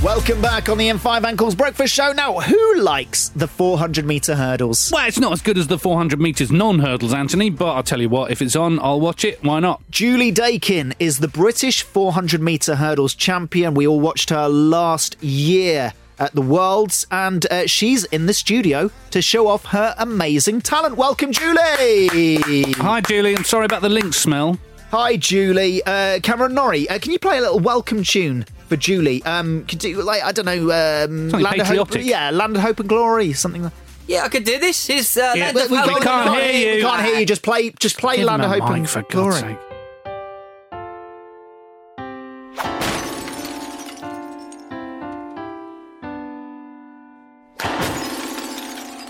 Welcome 0.03 0.39
back 0.39 0.69
on 0.69 0.77
the 0.77 0.85
Ian 0.85 0.99
Five 0.99 1.25
Ankles 1.25 1.55
Breakfast 1.55 1.95
Show. 1.95 2.11
Now, 2.11 2.39
who 2.39 2.75
likes 2.75 3.29
the 3.29 3.47
400 3.47 4.05
metre 4.05 4.35
hurdles? 4.35 4.91
Well, 4.93 5.07
it's 5.07 5.17
not 5.17 5.31
as 5.31 5.41
good 5.41 5.57
as 5.57 5.65
the 5.65 5.79
400 5.79 6.21
metres 6.21 6.51
non 6.51 6.77
hurdles, 6.77 7.11
Anthony, 7.11 7.49
but 7.49 7.71
I'll 7.71 7.81
tell 7.81 7.99
you 7.99 8.09
what, 8.09 8.29
if 8.29 8.43
it's 8.43 8.55
on, 8.55 8.79
I'll 8.81 8.99
watch 8.99 9.25
it. 9.25 9.43
Why 9.43 9.59
not? 9.61 9.81
Julie 9.89 10.29
Dakin 10.29 10.93
is 10.99 11.17
the 11.17 11.27
British 11.27 11.81
400 11.81 12.39
metre 12.39 12.75
hurdles 12.75 13.15
champion. 13.15 13.73
We 13.73 13.87
all 13.87 13.99
watched 13.99 14.29
her 14.29 14.47
last 14.47 15.15
year 15.23 15.91
at 16.19 16.33
the 16.35 16.41
Worlds, 16.41 17.07
and 17.11 17.45
uh, 17.51 17.65
she's 17.67 18.03
in 18.05 18.25
the 18.25 18.33
studio 18.33 18.89
to 19.11 19.21
show 19.21 19.47
off 19.47 19.65
her 19.65 19.95
amazing 19.97 20.61
talent. 20.61 20.97
Welcome, 20.97 21.31
Julie. 21.31 22.37
Hi, 22.73 23.01
Julie. 23.01 23.35
I'm 23.35 23.43
sorry 23.43 23.65
about 23.65 23.81
the 23.81 23.89
link 23.89 24.13
smell. 24.13 24.57
Hi, 24.91 25.17
Julie. 25.17 25.83
Uh, 25.85 26.19
Cameron 26.21 26.53
Norrie, 26.55 26.89
uh, 26.89 26.97
can 26.99 27.11
you 27.11 27.19
play 27.19 27.37
a 27.37 27.41
little 27.41 27.59
welcome 27.59 28.03
tune 28.03 28.45
for 28.67 28.75
Julie? 28.75 29.23
Um, 29.23 29.65
could 29.65 29.83
you, 29.83 30.01
like, 30.01 30.23
I 30.23 30.31
don't 30.31 30.45
know, 30.45 30.71
um, 30.71 31.29
Something 31.29 31.41
Land 31.43 31.61
of 31.61 31.67
Hope, 31.67 31.87
patriotic. 31.89 32.05
yeah, 32.09 32.29
Land 32.31 32.55
of 32.55 32.61
Hope 32.63 32.79
and 32.79 32.89
Glory, 32.89 33.33
something 33.33 33.63
like 33.63 33.73
Yeah, 34.07 34.23
I 34.23 34.29
could 34.29 34.45
do 34.45 34.57
this. 34.57 34.89
It's 34.89 35.15
uh, 35.15 35.33
Yeah, 35.35 35.51
Land 35.51 35.55
we- 35.55 35.61
of 35.63 35.69
we 35.71 35.77
Hope 35.77 36.01
can't 36.01 36.27
and 36.29 36.41
hear 36.41 36.69
you. 36.71 36.75
We 36.77 36.81
can't 36.81 37.05
hear 37.05 37.19
you. 37.19 37.25
Just 37.27 37.43
play, 37.43 37.69
just 37.79 37.99
play 37.99 38.17
Give 38.17 38.25
Land 38.25 38.41
of 38.41 38.49
Hope 38.49 38.63
mic, 38.69 38.77
and 38.77 38.89
for 38.89 39.01
God's 39.03 39.41
Glory. 39.41 39.57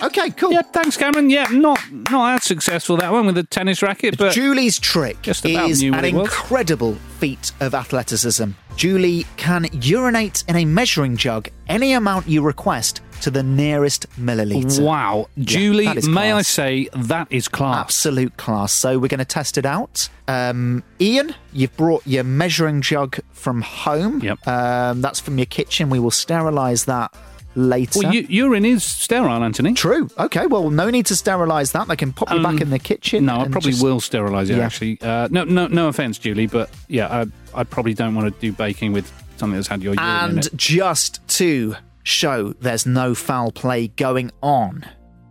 Okay, 0.09 0.31
cool. 0.31 0.51
Yeah, 0.51 0.63
thanks, 0.63 0.97
Cameron. 0.97 1.29
Yeah, 1.29 1.47
not 1.51 1.79
not 1.91 2.35
as 2.35 2.43
successful 2.43 2.97
that 2.97 3.11
one 3.11 3.27
with 3.27 3.35
the 3.35 3.43
tennis 3.43 3.81
racket, 3.83 4.17
but 4.17 4.33
Julie's 4.33 4.79
trick 4.79 5.21
Just 5.21 5.45
about 5.45 5.69
is 5.69 5.81
knew 5.81 5.93
an 5.93 6.03
incredible 6.03 6.95
feat 7.19 7.51
of 7.59 7.75
athleticism. 7.75 8.51
Julie 8.75 9.25
can 9.37 9.67
urinate 9.71 10.43
in 10.47 10.55
a 10.55 10.65
measuring 10.65 11.15
jug 11.15 11.49
any 11.67 11.93
amount 11.93 12.27
you 12.27 12.41
request 12.41 13.01
to 13.21 13.29
the 13.29 13.43
nearest 13.43 14.09
milliliter. 14.17 14.81
Wow. 14.81 15.27
Yeah, 15.35 15.43
Julie, 15.43 16.01
may 16.07 16.31
I 16.31 16.41
say 16.41 16.89
that 16.95 17.27
is 17.29 17.47
class. 17.47 17.81
Absolute 17.81 18.37
class. 18.37 18.71
So 18.71 18.97
we're 18.97 19.09
going 19.09 19.19
to 19.19 19.25
test 19.25 19.57
it 19.57 19.65
out. 19.65 20.09
Um, 20.27 20.83
Ian, 21.01 21.35
you've 21.51 21.75
brought 21.75 22.07
your 22.07 22.23
measuring 22.23 22.81
jug 22.81 23.19
from 23.31 23.61
home. 23.61 24.21
Yep. 24.21 24.47
Um, 24.47 25.01
that's 25.01 25.19
from 25.19 25.37
your 25.37 25.47
kitchen. 25.47 25.89
We 25.89 25.99
will 25.99 26.11
sterilise 26.11 26.85
that 26.85 27.13
later. 27.55 27.99
Well, 28.03 28.13
u- 28.13 28.25
urine 28.29 28.65
is 28.65 28.83
sterile, 28.83 29.43
Anthony. 29.43 29.73
True. 29.73 30.09
Okay. 30.17 30.45
Well, 30.47 30.69
no 30.69 30.89
need 30.89 31.05
to 31.07 31.15
sterilise 31.15 31.71
that. 31.73 31.87
They 31.87 31.95
can 31.95 32.13
pop 32.13 32.31
you 32.31 32.41
back 32.43 32.53
Um, 32.53 32.61
in 32.61 32.69
the 32.69 32.79
kitchen. 32.79 33.25
No, 33.25 33.37
I 33.41 33.47
probably 33.47 33.71
just- 33.71 33.83
will 33.83 33.99
sterilise 33.99 34.49
it. 34.49 34.57
Yeah. 34.57 34.65
Actually, 34.65 34.99
uh, 35.01 35.27
no, 35.31 35.43
no, 35.43 35.67
no 35.67 35.87
offense, 35.87 36.17
Julie, 36.17 36.47
but 36.47 36.69
yeah, 36.87 37.07
I, 37.53 37.59
I 37.61 37.63
probably 37.63 37.93
don't 37.93 38.15
want 38.15 38.33
to 38.33 38.39
do 38.41 38.51
baking 38.51 38.93
with 38.93 39.11
something 39.37 39.55
that's 39.55 39.67
had 39.67 39.81
your 39.81 39.93
urine 39.95 40.07
in 40.31 40.37
And 40.37 40.57
just 40.57 41.25
to 41.39 41.75
show 42.03 42.53
there's 42.61 42.85
no 42.85 43.15
foul 43.15 43.51
play 43.51 43.87
going 43.89 44.31
on, 44.41 44.85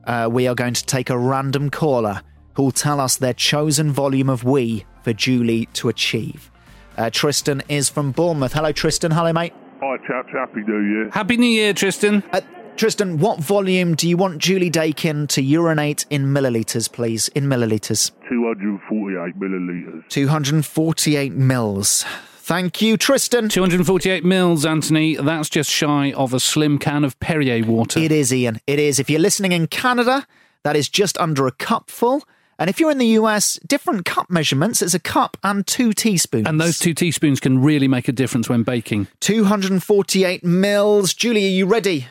uh, 0.07 0.29
we 0.31 0.47
are 0.49 0.55
going 0.55 0.75
to 0.75 0.85
take 0.87 1.11
a 1.11 1.19
random 1.19 1.71
caller 1.71 2.23
who 2.55 2.65
will 2.65 2.71
tell 2.73 3.01
us 3.01 3.17
their 3.17 3.35
chosen 3.35 3.93
volume 3.93 4.29
of 4.29 4.43
we 4.45 4.85
for 5.05 5.13
Julie 5.13 5.67
to 5.75 5.89
achieve. 5.89 6.51
Uh, 6.97 7.09
Tristan 7.11 7.63
is 7.69 7.89
from 7.89 8.11
Bournemouth. 8.11 8.53
Hello, 8.53 8.73
Tristan. 8.73 9.13
Hello, 9.13 9.33
mate. 9.33 9.53
Hi, 9.81 9.97
chaps. 10.09 10.31
Happy 10.33 10.61
New 10.67 10.81
Year. 10.81 11.11
Happy 11.11 11.37
New 11.37 11.47
Year, 11.47 11.73
Tristan. 11.73 12.25
Uh, 12.33 12.41
Tristan, 12.77 13.19
what 13.19 13.39
volume 13.39 13.95
do 13.95 14.09
you 14.09 14.17
want 14.17 14.39
Julie 14.39 14.71
Dakin 14.71 15.29
to 15.29 15.43
urinate 15.43 16.05
in 16.11 16.27
milliliters, 16.27 16.91
please? 16.91 17.29
In 17.29 17.45
milliliters. 17.45 18.11
248 18.29 19.39
millilitres. 19.39 20.09
248 20.09 21.33
mils. 21.33 22.05
Thank 22.39 22.83
you, 22.83 22.97
Tristan. 22.97 23.49
248 23.49 24.25
mils, 24.25 24.67
Anthony. 24.67 25.15
That's 25.15 25.49
just 25.49 25.71
shy 25.71 26.13
of 26.13 26.35
a 26.35 26.41
slim 26.41 26.79
can 26.79 27.05
of 27.05 27.19
Perrier 27.21 27.65
water. 27.65 28.01
It 28.01 28.11
is, 28.11 28.33
Ian. 28.33 28.61
It 28.67 28.81
is. 28.81 28.99
If 28.99 29.09
you're 29.09 29.21
listening 29.21 29.53
in 29.53 29.69
Canada, 29.69 30.27
that 30.65 30.75
is 30.75 30.89
just 30.89 31.17
under 31.19 31.47
a 31.47 31.53
cupful. 31.53 32.25
And 32.59 32.69
if 32.69 32.81
you're 32.81 32.91
in 32.91 32.99
the 32.99 33.07
US, 33.07 33.59
different 33.67 34.05
cup 34.05 34.29
measurements. 34.31 34.83
It's 34.83 34.95
a 34.95 34.99
cup 34.99 35.37
and 35.45 35.67
two 35.67 35.93
teaspoons. 35.93 36.47
And 36.47 36.61
those 36.61 36.79
two 36.79 36.93
teaspoons 36.93 37.39
can 37.39 37.63
really 37.63 37.87
make 37.87 38.09
a 38.09 38.13
difference 38.13 38.49
when 38.49 38.65
baking. 38.65 39.07
248 39.21 40.45
mils. 40.45 41.15
Julie, 41.15 41.47
are 41.47 41.51
you 41.51 41.67
ready? 41.67 42.09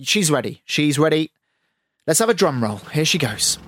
She's 0.00 0.30
ready. 0.30 0.62
She's 0.64 0.98
ready. 0.98 1.30
Let's 2.06 2.18
have 2.18 2.28
a 2.28 2.34
drum 2.34 2.62
roll. 2.62 2.78
Here 2.92 3.04
she 3.04 3.18
goes. 3.18 3.58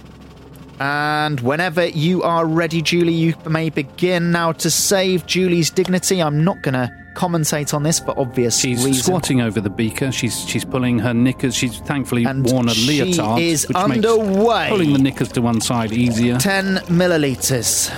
And 0.80 1.40
whenever 1.40 1.86
you 1.86 2.22
are 2.22 2.46
ready, 2.46 2.80
Julie, 2.80 3.12
you 3.12 3.34
may 3.48 3.68
begin. 3.68 4.32
Now, 4.32 4.52
to 4.52 4.70
save 4.70 5.26
Julie's 5.26 5.70
dignity, 5.70 6.22
I'm 6.22 6.42
not 6.42 6.62
going 6.62 6.72
to 6.72 6.99
commentate 7.14 7.74
on 7.74 7.82
this 7.82 7.98
for 8.00 8.18
obvious 8.18 8.58
She's 8.58 8.84
reasons. 8.84 9.04
squatting 9.04 9.40
over 9.40 9.60
the 9.60 9.70
beaker. 9.70 10.10
She's 10.12 10.46
she's 10.48 10.64
pulling 10.64 10.98
her 11.00 11.12
knickers. 11.14 11.54
She's 11.54 11.78
thankfully 11.78 12.24
worn 12.26 12.68
a 12.68 12.74
she 12.74 13.02
leotard. 13.02 13.40
is 13.40 13.66
which 13.68 13.76
underway. 13.76 14.64
Makes 14.64 14.70
pulling 14.70 14.92
the 14.92 14.98
knickers 14.98 15.28
to 15.32 15.42
one 15.42 15.60
side 15.60 15.92
easier. 15.92 16.38
10 16.38 16.76
millilitres. 16.88 17.90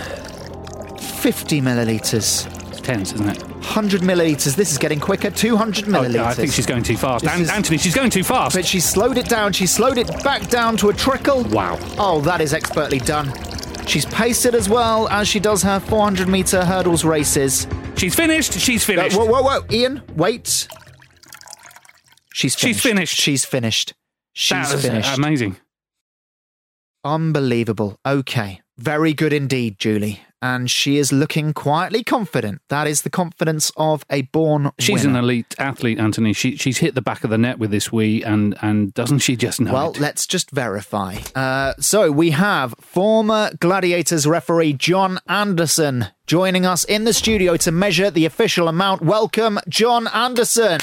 50 1.01 1.61
millilitres. 1.61 2.47
It's 2.71 2.81
tense, 2.81 3.13
isn't 3.13 3.29
it? 3.29 3.43
100 3.43 4.01
millilitres. 4.03 4.57
This 4.57 4.73
is 4.73 4.79
getting 4.79 4.99
quicker. 4.99 5.31
200 5.31 5.85
Oh, 5.85 5.89
millilitres. 5.93 6.25
I 6.25 6.35
think 6.35 6.53
she's 6.53 6.67
going 6.67 6.83
too 6.83 6.97
fast. 6.97 7.25
An- 7.27 7.41
is- 7.43 7.51
Anthony, 7.51 7.79
she's 7.79 7.95
going 7.95 8.11
too 8.11 8.25
fast. 8.25 8.57
But 8.57 8.67
she 8.67 8.81
slowed 8.81 9.19
it 9.19 9.29
down. 9.29 9.53
She 9.53 9.67
slowed 9.67 9.99
it 9.99 10.09
back 10.25 10.49
down 10.49 10.77
to 10.79 10.89
a 10.89 10.93
trickle. 10.95 11.45
Wow. 11.45 11.79
Oh, 11.99 12.21
that 12.23 12.41
is 12.41 12.53
expertly 12.53 12.99
done. 12.99 13.33
She's 13.87 14.05
paced 14.07 14.47
it 14.47 14.55
as 14.55 14.69
well 14.69 15.09
as 15.09 15.29
she 15.29 15.39
does 15.41 15.63
her 15.63 15.79
400 15.81 16.29
metre 16.29 16.65
hurdles 16.65 17.05
races. 17.05 17.67
She's 17.97 18.15
finished. 18.15 18.55
She's 18.59 18.85
finished. 18.85 19.17
Whoa, 19.17 19.27
whoa, 19.27 19.43
whoa. 19.43 19.65
Ian, 19.71 20.03
wait. 20.17 20.69
She's 22.33 22.55
She's 22.55 22.81
finished. 22.81 22.83
finished. 22.83 23.17
She's 23.21 23.45
finished. 23.45 23.95
She's 24.33 24.51
That 24.69 24.73
was, 24.75 24.83
finished. 24.85 25.17
amazing. 25.19 25.57
Unbelievable. 27.05 27.97
Okay. 28.07 28.61
Very 28.79 29.13
good 29.13 29.33
indeed, 29.33 29.79
Julie. 29.79 30.21
And 30.43 30.69
she 30.69 30.99
is 30.99 31.13
looking 31.13 31.53
quietly 31.55 32.03
confident. 32.03 32.61
That 32.69 32.89
is 32.89 33.03
the 33.03 33.11
confidence 33.11 33.71
of 33.77 34.05
a 34.11 34.23
born 34.23 34.73
She's 34.81 35.05
winner. 35.07 35.19
an 35.21 35.25
elite 35.25 35.55
athlete, 35.57 36.01
Anthony. 36.01 36.33
She, 36.33 36.57
she's 36.57 36.79
hit 36.79 36.97
the 36.97 37.01
back 37.01 37.23
of 37.23 37.31
the 37.31 37.39
net 37.39 37.61
with 37.61 37.71
this 37.71 37.93
wee, 37.93 38.25
and 38.25 38.57
and 38.61 38.93
doesn't 38.93 39.21
she 39.21 39.37
just 39.37 39.61
know 39.61 39.73
Well, 39.73 39.91
it? 39.93 40.01
let's 40.01 40.27
just 40.27 40.51
verify. 40.51 41.19
Uh, 41.37 41.75
so 41.79 42.11
we 42.11 42.31
have 42.33 42.75
former 42.81 43.53
Gladiators 43.61 44.27
referee 44.27 44.73
John 44.73 45.21
Anderson 45.29 46.07
joining 46.27 46.67
us 46.67 46.83
in 46.85 47.05
the 47.05 47.13
studio 47.13 47.57
to 47.59 47.71
measure 47.71 48.11
the 48.11 48.27
official 48.27 48.67
amount. 48.67 49.01
Welcome, 49.03 49.61
John 49.69 50.09
Anderson. 50.09 50.81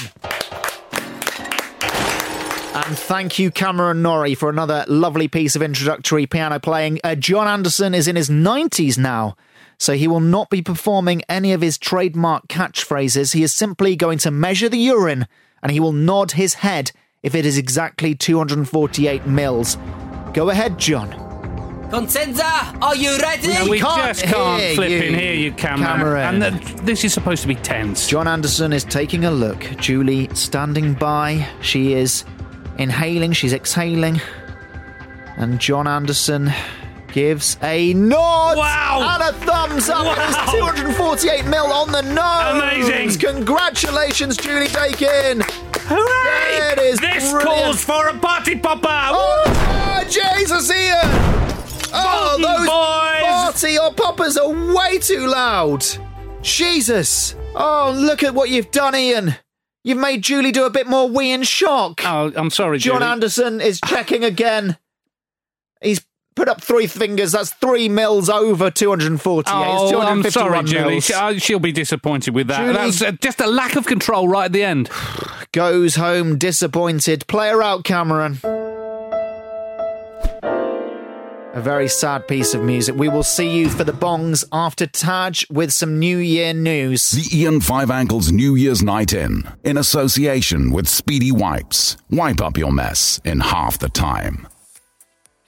And 2.71 2.97
thank 2.97 3.37
you, 3.37 3.51
Cameron 3.51 4.01
Norrie, 4.01 4.35
for 4.35 4.49
another 4.49 4.85
lovely 4.87 5.27
piece 5.27 5.55
of 5.55 5.61
introductory 5.61 6.25
piano 6.25 6.59
playing. 6.59 6.99
Uh, 7.03 7.15
John 7.15 7.47
Anderson 7.47 7.93
is 7.93 8.07
in 8.07 8.15
his 8.15 8.29
90s 8.29 8.97
now, 8.97 9.35
so 9.79 9.93
he 9.93 10.07
will 10.07 10.19
not 10.19 10.49
be 10.49 10.61
performing 10.61 11.23
any 11.29 11.53
of 11.53 11.61
his 11.61 11.77
trademark 11.77 12.47
catchphrases. 12.47 13.33
He 13.33 13.41
is 13.41 13.53
simply 13.53 13.95
going 13.95 14.19
to 14.19 14.29
measure 14.29 14.69
the 14.69 14.77
urine 14.77 15.25
and 15.63 15.71
he 15.71 15.79
will 15.79 15.93
nod 15.93 16.33
his 16.33 16.55
head 16.55 16.91
if 17.23 17.33
it 17.33 17.45
is 17.45 17.57
exactly 17.57 18.13
248 18.13 19.25
mils. 19.25 19.77
Go 20.33 20.49
ahead, 20.49 20.77
John. 20.77 21.11
Consenza, 21.89 22.77
are 22.83 22.95
you 22.95 23.17
ready? 23.17 23.47
No, 23.47 23.67
we 23.67 23.79
can't 23.79 24.15
just 24.15 24.23
can't 24.23 24.61
hear 24.61 24.75
flip 24.75 24.89
you, 24.91 25.01
in 25.01 25.13
here, 25.15 25.33
you 25.33 25.51
Cameron. 25.53 25.87
Cameron. 25.87 26.43
And 26.43 26.61
th- 26.61 26.75
this 26.81 27.03
is 27.03 27.13
supposed 27.13 27.41
to 27.41 27.47
be 27.47 27.55
tense. 27.55 28.07
John 28.07 28.27
Anderson 28.27 28.73
is 28.73 28.83
taking 28.83 29.25
a 29.25 29.31
look. 29.31 29.59
Julie 29.77 30.29
standing 30.35 30.93
by. 30.93 31.47
She 31.61 31.93
is 31.93 32.25
inhaling, 32.77 33.31
she's 33.33 33.53
exhaling. 33.53 34.21
And 35.37 35.59
John 35.59 35.87
Anderson 35.87 36.51
gives 37.11 37.57
a 37.61 37.93
nod 37.93 38.57
Wow. 38.57 39.15
and 39.15 39.23
a 39.23 39.33
thumbs 39.45 39.89
up. 39.89 40.05
It 40.17 40.29
is 40.29 40.35
Wow. 40.35 40.71
248 40.71 41.45
mil 41.45 41.65
on 41.73 41.91
the 41.91 42.01
nose. 42.01 42.63
Amazing. 42.89 43.19
Congratulations, 43.19 44.37
Julie 44.37 44.67
Dakin. 44.67 45.41
Hooray! 45.87 46.59
There 46.59 46.73
it 46.73 46.79
is. 46.79 46.99
This 46.99 47.31
Brilliant. 47.31 47.43
calls 47.63 47.83
for 47.83 48.07
a 48.07 48.17
party 48.17 48.55
popper! 48.57 48.87
Oh, 49.11 50.03
Jesus, 50.09 50.69
Ian! 50.71 50.99
Oh, 51.91 52.37
Bolton 52.37 52.41
those 52.41 52.67
boys! 52.67 53.23
party 53.23 53.79
or 53.79 53.93
poppers 53.93 54.37
are 54.37 54.73
way 54.75 54.99
too 54.99 55.25
loud. 55.27 55.83
Jesus! 56.41 57.35
Oh, 57.55 57.93
look 57.97 58.23
at 58.23 58.33
what 58.33 58.49
you've 58.49 58.71
done, 58.71 58.95
Ian. 58.95 59.35
You've 59.83 59.97
made 59.97 60.21
Julie 60.21 60.51
do 60.51 60.65
a 60.65 60.69
bit 60.69 60.87
more 60.87 61.07
wee 61.09 61.31
in 61.31 61.43
shock. 61.43 62.01
Oh, 62.05 62.31
I'm 62.35 62.49
sorry, 62.49 62.77
John 62.77 62.99
Julie. 62.99 63.11
Anderson 63.11 63.61
is 63.61 63.79
checking 63.85 64.23
again. 64.23 64.77
He's 65.81 66.01
put 66.39 66.47
up 66.47 66.61
three 66.61 66.87
fingers. 66.87 67.33
That's 67.33 67.51
three 67.55 67.89
mils 67.89 68.29
over 68.29 68.71
248. 68.71 69.41
It's 69.41 69.51
Oh, 69.93 69.99
I'm 69.99 70.23
sorry, 70.23 70.63
Julie. 70.63 70.91
mils. 70.93 71.03
She, 71.05 71.13
uh, 71.13 71.33
she'll 71.37 71.59
be 71.59 71.73
disappointed 71.73 72.33
with 72.33 72.47
that. 72.47 72.61
Julie- 72.61 72.73
That's 72.73 73.01
uh, 73.01 73.11
just 73.11 73.41
a 73.41 73.47
lack 73.47 73.75
of 73.75 73.85
control 73.85 74.29
right 74.29 74.45
at 74.45 74.53
the 74.53 74.63
end. 74.63 74.89
Goes 75.51 75.95
home 75.95 76.37
disappointed. 76.37 77.27
Player 77.27 77.61
out, 77.61 77.83
Cameron. 77.83 78.39
A 81.51 81.61
very 81.61 81.89
sad 81.89 82.25
piece 82.27 82.53
of 82.53 82.63
music. 82.63 82.95
We 82.95 83.09
will 83.09 83.23
see 83.23 83.49
you 83.49 83.69
for 83.69 83.83
the 83.83 83.91
bongs 83.91 84.45
after 84.53 84.85
Taj 84.87 85.43
with 85.49 85.73
some 85.73 85.99
New 85.99 86.17
Year 86.19 86.53
news. 86.53 87.09
The 87.09 87.37
Ian 87.41 87.59
Five 87.59 87.91
Ankles 87.91 88.31
New 88.31 88.55
Year's 88.55 88.81
Night 88.81 89.11
In, 89.11 89.43
in 89.65 89.75
association 89.75 90.71
with 90.71 90.87
Speedy 90.87 91.33
Wipes. 91.33 91.97
Wipe 92.11 92.39
up 92.39 92.55
your 92.57 92.71
mess 92.71 93.19
in 93.25 93.41
half 93.41 93.77
the 93.79 93.89
time. 93.89 94.47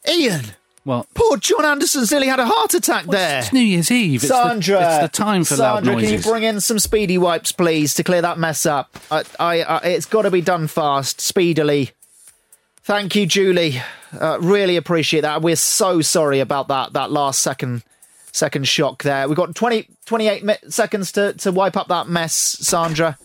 Ian! 0.09 0.41
Well, 0.83 1.05
Poor 1.13 1.37
John 1.37 1.63
Anderson's 1.63 2.11
nearly 2.11 2.27
had 2.27 2.39
a 2.39 2.45
heart 2.45 2.73
attack 2.73 3.05
there. 3.05 3.39
it's 3.39 3.53
New 3.53 3.59
Year's 3.59 3.91
Eve. 3.91 4.23
It's 4.23 4.31
the- 4.31 4.43
Sandra, 4.47 4.79
it's 4.95 5.01
the 5.13 5.23
time 5.23 5.43
for 5.43 5.55
loud 5.55 5.85
Sandra, 5.85 6.01
can 6.01 6.11
you 6.13 6.19
bring 6.21 6.43
in 6.43 6.59
some 6.59 6.79
speedy 6.79 7.17
wipes, 7.19 7.51
please, 7.51 7.93
to 7.95 8.03
clear 8.03 8.21
that 8.23 8.39
mess 8.39 8.65
up? 8.65 8.89
I, 9.11 9.23
I, 9.39 9.61
I 9.61 9.77
it's 9.89 10.07
got 10.07 10.23
to 10.23 10.31
be 10.31 10.41
done 10.41 10.67
fast, 10.67 11.21
speedily. 11.21 11.91
Thank 12.83 13.15
you, 13.15 13.27
Julie. 13.27 13.79
Uh, 14.19 14.39
really 14.41 14.75
appreciate 14.75 15.21
that. 15.21 15.43
We're 15.43 15.55
so 15.55 16.01
sorry 16.01 16.39
about 16.39 16.67
that 16.69 16.93
that 16.93 17.11
last 17.11 17.41
second 17.41 17.83
second 18.31 18.67
shock 18.67 19.03
there. 19.03 19.27
We've 19.27 19.37
got 19.37 19.53
20, 19.53 19.87
28 20.05 20.43
mi- 20.43 20.55
seconds 20.69 21.11
to, 21.11 21.33
to 21.33 21.51
wipe 21.51 21.77
up 21.77 21.89
that 21.89 22.07
mess, 22.07 22.33
Sandra. 22.33 23.17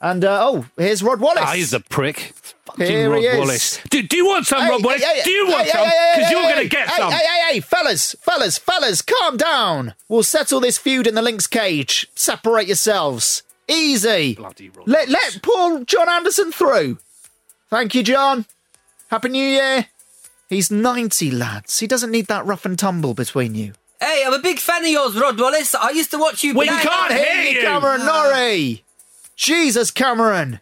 And 0.00 0.24
uh, 0.24 0.38
oh, 0.42 0.66
here's 0.78 1.02
Rod 1.02 1.20
Wallace. 1.20 1.42
Ah, 1.44 1.52
he's 1.52 1.74
a 1.74 1.80
prick. 1.80 2.32
Fucking 2.64 2.86
Here 2.86 3.10
Rod 3.10 3.18
he 3.18 3.26
is. 3.26 3.38
Wallace. 3.38 3.80
Do, 3.90 4.02
do 4.02 4.16
you 4.16 4.26
want 4.26 4.46
some, 4.46 4.66
Rod 4.66 4.82
Wallace? 4.82 5.04
hey, 5.04 5.20
do 5.24 5.30
you 5.30 5.46
want 5.48 5.64
hey, 5.66 5.70
some? 5.70 5.84
hey, 5.86 6.12
Because 6.14 6.28
hey, 6.28 6.32
you're 6.32 6.42
hey, 6.42 6.52
going 6.54 6.62
to 6.62 6.68
get 6.68 6.88
hey, 6.88 6.96
some. 6.96 7.12
Hey, 7.12 7.18
hey, 7.18 7.52
hey, 7.54 7.60
fellas, 7.60 8.16
fellas, 8.20 8.56
fellas, 8.58 9.02
calm 9.02 9.36
down. 9.36 9.94
We'll 10.08 10.22
settle 10.22 10.60
this 10.60 10.78
feud 10.78 11.06
in 11.06 11.14
the 11.14 11.22
Lynx 11.22 11.46
cage. 11.46 12.06
Separate 12.14 12.66
yourselves. 12.66 13.42
Easy. 13.68 14.34
Bloody 14.36 14.70
Rod 14.70 14.88
Let, 14.88 15.08
let 15.10 15.40
poor 15.42 15.84
John 15.84 16.08
Anderson 16.08 16.50
through. 16.50 16.98
Thank 17.68 17.94
you, 17.94 18.02
John. 18.02 18.46
Happy 19.10 19.28
New 19.28 19.44
Year. 19.44 19.86
He's 20.48 20.70
90, 20.70 21.30
lads. 21.30 21.78
He 21.78 21.86
doesn't 21.86 22.10
need 22.10 22.26
that 22.26 22.46
rough 22.46 22.64
and 22.64 22.78
tumble 22.78 23.14
between 23.14 23.54
you. 23.54 23.74
Hey, 24.00 24.24
I'm 24.26 24.32
a 24.32 24.38
big 24.38 24.58
fan 24.58 24.82
of 24.82 24.88
yours, 24.90 25.14
Rod 25.14 25.38
Wallace. 25.38 25.74
I 25.74 25.90
used 25.90 26.10
to 26.12 26.18
watch 26.18 26.42
you. 26.42 26.54
We 26.54 26.66
play. 26.66 26.78
can't 26.80 27.12
hear 27.12 27.52
you. 27.52 27.60
Cameron 27.60 28.04
Norrie. 28.06 28.82
Jesus, 29.40 29.90
Cameron. 29.90 30.60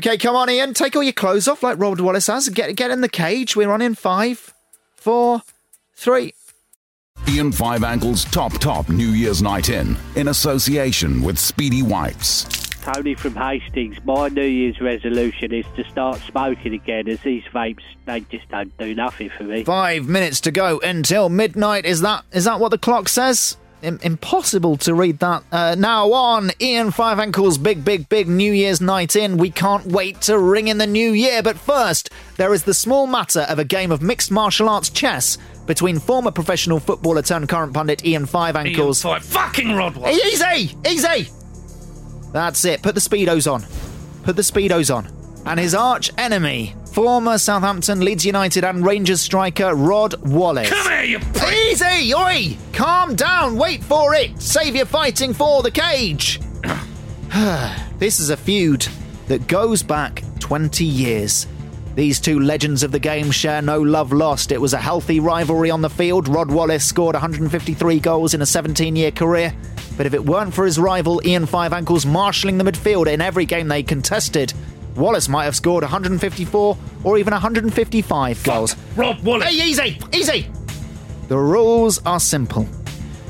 Okay, 0.00 0.16
come 0.16 0.34
on, 0.34 0.48
Ian. 0.48 0.72
Take 0.72 0.96
all 0.96 1.02
your 1.02 1.12
clothes 1.12 1.46
off 1.46 1.62
like 1.62 1.78
Robert 1.78 2.00
Wallace 2.00 2.26
has. 2.28 2.48
Get 2.48 2.74
get 2.74 2.90
in 2.90 3.02
the 3.02 3.08
cage. 3.08 3.54
We're 3.54 3.70
on 3.70 3.82
in 3.82 3.94
five, 3.94 4.54
four, 4.94 5.42
three. 5.94 6.32
Ian 7.28 7.52
Five 7.52 7.84
Ankle's 7.84 8.24
Top 8.24 8.52
Top 8.54 8.88
New 8.88 9.08
Year's 9.08 9.42
Night 9.42 9.68
In, 9.68 9.94
in 10.14 10.28
association 10.28 11.22
with 11.22 11.38
Speedy 11.38 11.82
Wipes. 11.82 12.44
Tony 12.80 13.14
from 13.14 13.34
Hastings. 13.34 14.02
My 14.06 14.28
New 14.28 14.40
Year's 14.40 14.80
resolution 14.80 15.52
is 15.52 15.66
to 15.76 15.84
start 15.84 16.18
smoking 16.20 16.72
again, 16.72 17.06
as 17.08 17.20
these 17.20 17.44
vapes 17.52 17.82
they 18.06 18.20
just 18.20 18.48
don't 18.48 18.74
do 18.78 18.94
nothing 18.94 19.28
for 19.28 19.44
me. 19.44 19.64
Five 19.64 20.08
minutes 20.08 20.40
to 20.42 20.50
go 20.50 20.78
until 20.78 21.28
midnight. 21.28 21.84
Is 21.84 22.00
that 22.00 22.24
is 22.32 22.44
that 22.44 22.58
what 22.58 22.70
the 22.70 22.78
clock 22.78 23.10
says? 23.10 23.58
Im- 23.86 24.00
impossible 24.02 24.76
to 24.78 24.94
read 24.94 25.20
that. 25.20 25.44
Uh, 25.52 25.76
now 25.78 26.12
on 26.12 26.50
Ian 26.60 26.90
Five 26.90 27.20
Ankles' 27.20 27.56
big, 27.56 27.84
big, 27.84 28.08
big 28.08 28.26
New 28.26 28.52
Year's 28.52 28.80
night 28.80 29.14
in. 29.14 29.36
We 29.36 29.50
can't 29.50 29.86
wait 29.86 30.20
to 30.22 30.38
ring 30.38 30.66
in 30.66 30.78
the 30.78 30.88
new 30.88 31.12
year. 31.12 31.40
But 31.40 31.56
first, 31.56 32.10
there 32.36 32.52
is 32.52 32.64
the 32.64 32.74
small 32.74 33.06
matter 33.06 33.42
of 33.42 33.60
a 33.60 33.64
game 33.64 33.92
of 33.92 34.02
mixed 34.02 34.32
martial 34.32 34.68
arts 34.68 34.90
chess 34.90 35.38
between 35.66 36.00
former 36.00 36.32
professional 36.32 36.80
footballer 36.80 37.22
turned 37.22 37.48
current 37.48 37.72
pundit 37.74 38.04
Ian 38.04 38.26
Five 38.26 38.56
Ankles. 38.56 39.04
Ian 39.04 39.14
Five 39.20 39.24
fucking 39.24 39.72
Rod 39.72 39.96
Wallace. 39.96 40.20
Easy, 40.24 40.76
easy. 40.88 41.30
That's 42.32 42.64
it. 42.64 42.82
Put 42.82 42.94
the 42.96 43.00
speedos 43.00 43.50
on. 43.50 43.64
Put 44.24 44.34
the 44.34 44.42
speedos 44.42 44.94
on. 44.94 45.08
And 45.46 45.60
his 45.60 45.76
arch 45.76 46.10
enemy, 46.18 46.74
former 46.96 47.36
Southampton, 47.36 48.00
Leeds 48.00 48.24
United, 48.24 48.64
and 48.64 48.82
Rangers 48.82 49.20
striker 49.20 49.74
Rod 49.74 50.14
Wallace. 50.26 50.70
Come 50.70 50.90
here, 50.90 51.02
you 51.02 51.18
prick. 51.18 51.52
Easy, 51.52 52.14
oi! 52.14 52.56
Calm 52.72 53.14
down. 53.14 53.58
Wait 53.58 53.84
for 53.84 54.14
it. 54.14 54.40
Save 54.40 54.74
your 54.74 54.86
fighting 54.86 55.34
for 55.34 55.62
the 55.62 55.70
cage. 55.70 56.40
this 57.98 58.18
is 58.18 58.30
a 58.30 58.36
feud 58.36 58.88
that 59.26 59.46
goes 59.46 59.82
back 59.82 60.22
20 60.40 60.86
years. 60.86 61.46
These 61.96 62.18
two 62.18 62.40
legends 62.40 62.82
of 62.82 62.92
the 62.92 62.98
game 62.98 63.30
share 63.30 63.60
no 63.60 63.78
love 63.78 64.10
lost. 64.10 64.50
It 64.50 64.58
was 64.58 64.72
a 64.72 64.78
healthy 64.78 65.20
rivalry 65.20 65.70
on 65.70 65.82
the 65.82 65.90
field. 65.90 66.28
Rod 66.28 66.50
Wallace 66.50 66.86
scored 66.86 67.14
153 67.14 68.00
goals 68.00 68.32
in 68.32 68.40
a 68.40 68.46
17 68.46 68.96
year 68.96 69.10
career. 69.10 69.54
But 69.98 70.06
if 70.06 70.14
it 70.14 70.24
weren't 70.24 70.54
for 70.54 70.64
his 70.64 70.78
rival 70.78 71.20
Ian 71.26 71.44
Five 71.44 71.74
Ankles 71.74 72.06
marshalling 72.06 72.56
the 72.56 72.64
midfield 72.64 73.06
in 73.06 73.20
every 73.20 73.44
game 73.44 73.68
they 73.68 73.82
contested, 73.82 74.54
Wallace 74.96 75.28
might 75.28 75.44
have 75.44 75.56
scored 75.56 75.82
154 75.82 76.78
or 77.04 77.18
even 77.18 77.32
155 77.32 78.42
goals. 78.44 78.76
Rob 78.96 79.20
Wallace. 79.20 79.48
Hey, 79.48 79.68
easy, 79.68 79.98
easy! 80.12 80.50
The 81.28 81.38
rules 81.38 82.04
are 82.06 82.20
simple. 82.20 82.66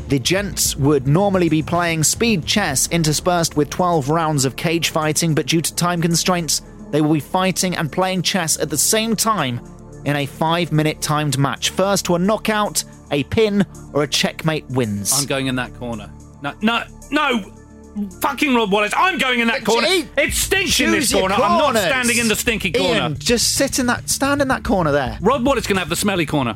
The 0.08 0.18
gents 0.20 0.76
would 0.76 1.08
normally 1.08 1.48
be 1.48 1.62
playing 1.62 2.04
speed 2.04 2.46
chess 2.46 2.88
interspersed 2.90 3.56
with 3.56 3.70
12 3.70 4.08
rounds 4.08 4.44
of 4.44 4.54
cage 4.54 4.90
fighting, 4.90 5.34
but 5.34 5.46
due 5.46 5.60
to 5.60 5.74
time 5.74 6.00
constraints, 6.00 6.62
they 6.90 7.00
will 7.00 7.14
be 7.14 7.20
fighting 7.20 7.74
and 7.74 7.90
playing 7.90 8.22
chess 8.22 8.58
at 8.58 8.70
the 8.70 8.78
same 8.78 9.16
time 9.16 9.60
in 10.04 10.14
a 10.14 10.26
five 10.26 10.70
minute 10.70 11.02
timed 11.02 11.36
match. 11.38 11.70
First 11.70 12.04
to 12.04 12.14
a 12.14 12.18
knockout, 12.18 12.84
a 13.10 13.24
pin, 13.24 13.66
or 13.92 14.04
a 14.04 14.08
checkmate 14.08 14.66
wins. 14.66 15.12
I'm 15.12 15.26
going 15.26 15.48
in 15.48 15.56
that 15.56 15.74
corner. 15.74 16.08
No, 16.42 16.54
no, 16.62 16.84
no! 17.10 17.55
Fucking 18.20 18.54
Rob 18.54 18.70
Wallace, 18.72 18.92
I'm 18.96 19.16
going 19.18 19.40
in 19.40 19.48
that 19.48 19.64
corner. 19.64 19.86
Gee, 19.86 20.06
It 20.18 20.32
stinks 20.34 20.78
in 20.80 20.90
this 20.90 21.12
corner. 21.12 21.34
I'm 21.34 21.58
not 21.74 21.76
standing 21.76 22.18
in 22.18 22.28
the 22.28 22.36
stinky 22.36 22.70
corner. 22.70 22.94
Ian, 23.00 23.18
just 23.18 23.54
sit 23.56 23.78
in 23.78 23.86
that, 23.86 24.08
stand 24.10 24.42
in 24.42 24.48
that 24.48 24.64
corner 24.64 24.92
there. 24.92 25.18
Rob 25.22 25.46
Wallace 25.46 25.66
can 25.66 25.76
have 25.78 25.88
the 25.88 25.96
smelly 25.96 26.26
corner. 26.26 26.54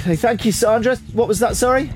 Okay, 0.00 0.16
thank 0.16 0.44
you, 0.44 0.52
Sandra. 0.52 0.96
What 1.14 1.28
was 1.28 1.38
that? 1.38 1.56
Sorry. 1.56 1.90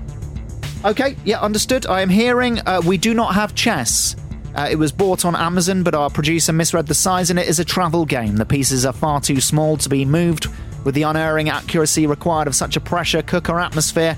Okay, 0.84 1.16
yeah, 1.24 1.40
understood. 1.40 1.86
I 1.86 2.00
am 2.00 2.08
hearing 2.08 2.60
uh, 2.60 2.80
we 2.86 2.96
do 2.96 3.12
not 3.12 3.34
have 3.34 3.54
chess. 3.54 4.16
Uh, 4.54 4.66
it 4.70 4.76
was 4.76 4.92
bought 4.92 5.26
on 5.26 5.36
Amazon, 5.36 5.82
but 5.82 5.94
our 5.94 6.08
producer 6.08 6.52
misread 6.52 6.86
the 6.86 6.94
size, 6.94 7.28
and 7.28 7.38
it 7.38 7.48
is 7.48 7.58
a 7.58 7.64
travel 7.64 8.06
game. 8.06 8.36
The 8.36 8.46
pieces 8.46 8.86
are 8.86 8.94
far 8.94 9.20
too 9.20 9.40
small 9.42 9.76
to 9.76 9.88
be 9.90 10.04
moved 10.06 10.46
with 10.84 10.94
the 10.94 11.02
unerring 11.02 11.50
accuracy 11.50 12.06
required 12.06 12.48
of 12.48 12.54
such 12.54 12.76
a 12.76 12.80
pressure 12.80 13.20
cooker 13.20 13.60
atmosphere. 13.60 14.16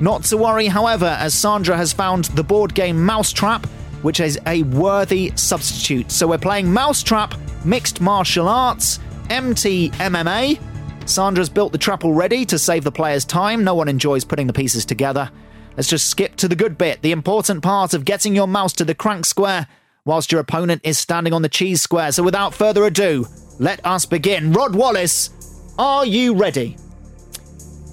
Not 0.00 0.22
to 0.24 0.36
worry, 0.36 0.66
however, 0.66 1.16
as 1.18 1.34
Sandra 1.34 1.76
has 1.76 1.92
found 1.92 2.26
the 2.26 2.44
board 2.44 2.74
game 2.74 3.04
Mousetrap, 3.04 3.66
which 4.02 4.20
is 4.20 4.38
a 4.46 4.62
worthy 4.64 5.32
substitute. 5.34 6.12
So 6.12 6.28
we're 6.28 6.38
playing 6.38 6.72
Mousetrap, 6.72 7.34
Mixed 7.64 8.00
Martial 8.00 8.48
Arts, 8.48 9.00
MTMMA. 9.28 10.60
Sandra's 11.04 11.48
built 11.48 11.72
the 11.72 11.78
trap 11.78 12.04
already 12.04 12.44
to 12.44 12.58
save 12.58 12.84
the 12.84 12.92
players 12.92 13.24
time. 13.24 13.64
No 13.64 13.74
one 13.74 13.88
enjoys 13.88 14.24
putting 14.24 14.46
the 14.46 14.52
pieces 14.52 14.84
together. 14.84 15.30
Let's 15.76 15.88
just 15.88 16.08
skip 16.08 16.36
to 16.36 16.48
the 16.48 16.56
good 16.56 16.78
bit, 16.78 17.02
the 17.02 17.12
important 17.12 17.62
part 17.62 17.94
of 17.94 18.04
getting 18.04 18.34
your 18.34 18.46
mouse 18.48 18.72
to 18.74 18.84
the 18.84 18.94
crank 18.94 19.24
square 19.24 19.66
whilst 20.04 20.32
your 20.32 20.40
opponent 20.40 20.80
is 20.84 20.98
standing 20.98 21.32
on 21.32 21.42
the 21.42 21.48
cheese 21.48 21.82
square. 21.82 22.12
So 22.12 22.22
without 22.22 22.54
further 22.54 22.84
ado, 22.84 23.26
let 23.58 23.84
us 23.84 24.06
begin. 24.06 24.52
Rod 24.52 24.74
Wallace, 24.74 25.30
are 25.78 26.06
you 26.06 26.34
ready? 26.34 26.76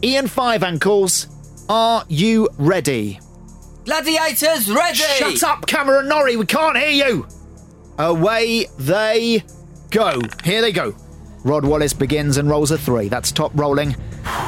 Ian 0.04 0.28
Five 0.28 0.62
Ankles, 0.62 1.28
are 1.70 2.06
you 2.08 2.50
ready? 2.58 3.20
Gladiators 3.86 4.72
ready! 4.72 4.98
Shut 4.98 5.44
up, 5.44 5.68
Cameron 5.68 6.08
Norrie, 6.08 6.36
we 6.36 6.46
can't 6.46 6.78
hear 6.78 6.90
you! 7.08 7.28
Away 8.00 8.66
they 8.80 9.44
go. 9.92 10.20
Here 10.44 10.62
they 10.62 10.72
go. 10.72 10.96
Rod 11.44 11.64
Wallace 11.64 11.94
begins 11.94 12.38
and 12.38 12.50
rolls 12.50 12.72
a 12.72 12.78
three. 12.78 13.08
That's 13.08 13.32
top 13.32 13.52
rolling. 13.56 13.96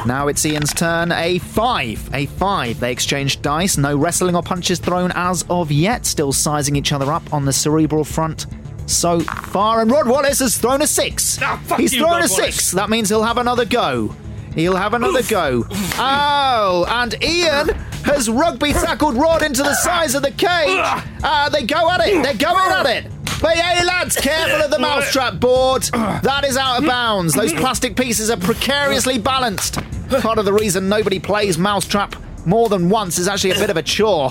Now 0.04 0.26
it's 0.28 0.44
Ian's 0.44 0.74
turn. 0.74 1.12
A 1.12 1.38
five. 1.38 2.10
A 2.12 2.26
five. 2.26 2.80
They 2.80 2.90
exchange 2.92 3.40
dice. 3.40 3.78
No 3.78 3.96
wrestling 3.96 4.34
or 4.34 4.42
punches 4.42 4.80
thrown 4.80 5.12
as 5.14 5.44
of 5.48 5.70
yet. 5.70 6.04
Still 6.04 6.32
sizing 6.32 6.74
each 6.76 6.92
other 6.92 7.10
up 7.12 7.32
on 7.32 7.44
the 7.44 7.52
cerebral 7.52 8.04
front 8.04 8.46
so 8.86 9.20
far. 9.20 9.80
And 9.80 9.90
Rod 9.90 10.08
Wallace 10.08 10.40
has 10.40 10.58
thrown 10.58 10.82
a 10.82 10.86
six. 10.88 11.38
Ah, 11.40 11.58
fuck 11.64 11.78
He's 11.78 11.92
you, 11.94 12.00
thrown 12.00 12.10
Rod 12.20 12.24
a 12.28 12.28
Wallace. 12.32 12.36
six. 12.56 12.70
That 12.72 12.90
means 12.90 13.08
he'll 13.08 13.22
have 13.22 13.38
another 13.38 13.64
go. 13.64 14.14
He'll 14.58 14.74
have 14.76 14.92
another 14.94 15.22
go. 15.22 15.64
Oh, 16.00 16.84
and 16.88 17.14
Ian 17.22 17.68
has 18.04 18.28
rugby 18.28 18.72
tackled 18.72 19.14
Rod 19.14 19.42
into 19.42 19.62
the 19.62 19.74
size 19.74 20.16
of 20.16 20.22
the 20.22 20.32
cage. 20.32 20.80
Uh, 21.22 21.48
they 21.48 21.62
go 21.62 21.88
at 21.90 22.00
it. 22.06 22.22
They're 22.24 22.34
going 22.34 22.72
at 22.72 22.86
it. 22.86 23.12
But 23.40 23.56
hey, 23.56 23.84
lads, 23.84 24.16
careful 24.16 24.60
of 24.64 24.70
the 24.72 24.80
mousetrap 24.80 25.38
board. 25.38 25.82
That 25.92 26.44
is 26.44 26.56
out 26.56 26.80
of 26.80 26.86
bounds. 26.86 27.34
Those 27.34 27.52
plastic 27.52 27.96
pieces 27.96 28.30
are 28.30 28.36
precariously 28.36 29.18
balanced. 29.18 29.78
Part 30.20 30.38
of 30.38 30.44
the 30.44 30.52
reason 30.52 30.88
nobody 30.88 31.20
plays 31.20 31.56
mousetrap 31.56 32.16
more 32.44 32.68
than 32.68 32.88
once 32.88 33.18
is 33.18 33.28
actually 33.28 33.52
a 33.52 33.58
bit 33.60 33.70
of 33.70 33.76
a 33.76 33.82
chore. 33.82 34.30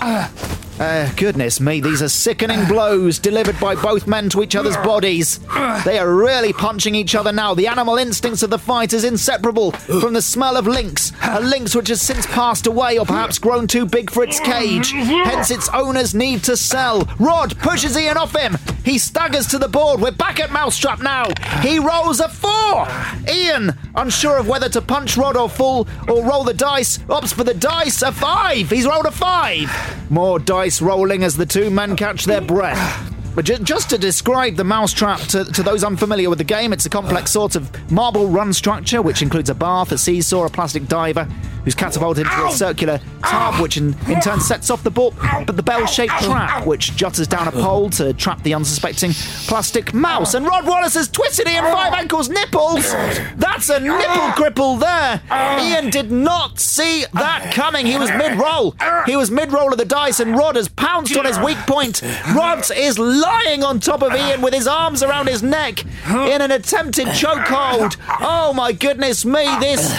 Uh, 0.80 1.12
goodness 1.16 1.60
me, 1.60 1.82
these 1.82 2.04
are 2.04 2.10
sickening 2.10 2.64
blows 2.66 3.18
delivered 3.18 3.60
by 3.60 3.74
both 3.74 4.06
men 4.06 4.30
to 4.30 4.44
each 4.44 4.56
other's 4.56 4.78
bodies. 4.78 5.40
They 5.84 5.98
are 5.98 6.14
really 6.14 6.54
punching 6.54 6.94
each 6.94 7.16
other 7.16 7.32
now. 7.32 7.56
The 7.56 7.66
animal 7.68 7.98
instincts 7.98 8.44
of 8.44 8.52
the 8.52 8.60
fight 8.60 8.94
is 8.94 9.04
inseparable 9.04 9.72
from 9.72 10.14
the 10.14 10.22
smell 10.22 10.56
of 10.56 10.68
lynx, 10.68 11.14
a 11.24 11.42
lynx 11.42 11.76
which 11.76 11.88
has 11.88 12.02
since 12.02 12.28
passed 12.28 12.68
away 12.68 13.00
or 13.00 13.06
perhaps 13.06 13.40
grown 13.40 13.66
too 13.66 13.88
big 13.88 14.12
for 14.12 14.24
its 14.24 14.40
cage. 14.40 14.92
Hence, 14.92 15.50
its 15.50 15.68
owners 15.70 16.14
need 16.14 16.44
to 16.44 16.56
sell. 16.56 17.08
Rod 17.18 17.58
pushes 17.58 17.98
Ian 17.98 18.18
off 18.18 18.36
him. 18.36 18.56
He 18.86 19.00
staggers 19.00 19.48
to 19.48 19.58
the 19.58 19.68
board. 19.68 20.00
We're 20.00 20.12
back 20.12 20.40
at 20.40 20.52
Mousetrap 20.52 21.02
now. 21.02 21.26
He 21.62 21.80
rolls 21.80 22.20
a 22.20 22.30
four. 22.30 22.88
Ian, 23.34 23.76
unsure 23.98 24.38
of 24.38 24.48
whether 24.48 24.70
to 24.70 24.82
punch 24.82 25.18
Rod 25.18 25.36
or 25.36 25.50
full 25.50 25.88
or 26.08 26.24
roll 26.24 26.44
the 26.44 26.54
dice, 26.54 27.00
opts 27.10 27.34
for 27.34 27.44
the 27.44 27.54
dice. 27.54 28.02
A 28.02 28.12
five. 28.12 28.70
He's 28.70 28.86
rolled 28.86 29.06
a 29.06 29.12
five. 29.12 29.70
More 30.10 30.40
dice 30.40 30.82
rolling 30.82 31.24
as 31.24 31.36
the 31.36 31.46
two 31.46 31.70
men 31.70 31.96
catch 31.96 32.26
their 32.26 32.42
breath. 32.42 33.14
But 33.36 33.46
ju- 33.46 33.60
just 33.60 33.90
to 33.92 33.98
describe 34.00 34.56
the 34.56 34.64
mousetrap 34.64 35.20
to, 35.30 35.46
to 35.46 35.62
those 35.62 35.84
unfamiliar 35.84 36.30
with 36.30 36.40
the 36.40 36.44
game, 36.44 36.74
it's 36.74 36.86
a 36.86 36.90
complex 36.90 37.32
sort 37.32 37.56
of 37.56 37.92
marble 37.92 38.28
run 38.28 38.52
structure 38.54 39.02
which 39.02 39.22
includes 39.22 39.50
a 39.50 39.56
bath, 39.56 39.92
a 39.92 39.98
seesaw, 39.98 40.46
a 40.46 40.50
plastic 40.50 40.88
diver 40.88 41.28
who's 41.68 41.76
catapulted 41.76 42.26
into 42.26 42.46
a 42.46 42.52
circular 42.54 42.98
tub 43.26 43.60
which 43.60 43.76
in, 43.76 43.94
in 44.08 44.22
turn 44.22 44.40
sets 44.40 44.70
off 44.70 44.84
the 44.84 44.90
ball, 44.90 45.14
but 45.46 45.58
the 45.58 45.62
bell-shaped 45.62 46.14
trap 46.24 46.66
which 46.66 46.96
jutters 46.96 47.28
down 47.28 47.46
a 47.46 47.52
pole 47.52 47.90
to 47.90 48.14
trap 48.14 48.42
the 48.44 48.54
unsuspecting 48.54 49.12
plastic 49.48 49.94
mouse. 49.94 50.34
And 50.34 50.46
Rod 50.46 50.66
Wallace 50.66 50.94
has 50.94 51.10
twisted 51.10 51.46
Ian 51.46 51.66
Five 51.66 51.92
Ankles' 51.92 52.30
nipples. 52.30 52.90
That's 53.36 53.68
a 53.68 53.82
nipple 53.82 54.30
cripple 54.40 54.80
there. 54.80 55.22
Ian 55.60 55.90
did 55.90 56.10
not 56.10 56.58
see 56.58 57.04
that 57.14 57.52
coming. 57.54 57.86
He 57.86 57.98
was 57.98 58.12
mid-roll. 58.12 58.74
He 59.06 59.18
was 59.18 59.30
mid-roll 59.30 59.74
of 59.74 59.78
the 59.78 59.84
dice, 59.84 60.22
and 60.22 60.38
Rod 60.38 60.56
has 60.56 60.70
pounced 60.70 61.18
on 61.18 61.26
his 61.26 61.38
weak 61.38 61.58
point. 61.68 62.02
Rod 62.34 62.64
is 62.72 62.98
lying 62.98 63.62
on 63.62 63.82
top 63.82 64.04
of 64.04 64.16
Ian 64.16 64.42
with 64.42 64.54
his 64.54 64.68
arms 64.68 65.04
around 65.04 65.28
his 65.28 65.44
neck 65.44 65.84
in 66.08 66.42
an 66.42 66.52
attempted 66.52 67.08
chokehold. 67.08 67.98
Oh 68.22 68.54
my 68.54 68.72
goodness 68.72 69.26
me! 69.26 69.44
This, 69.60 69.94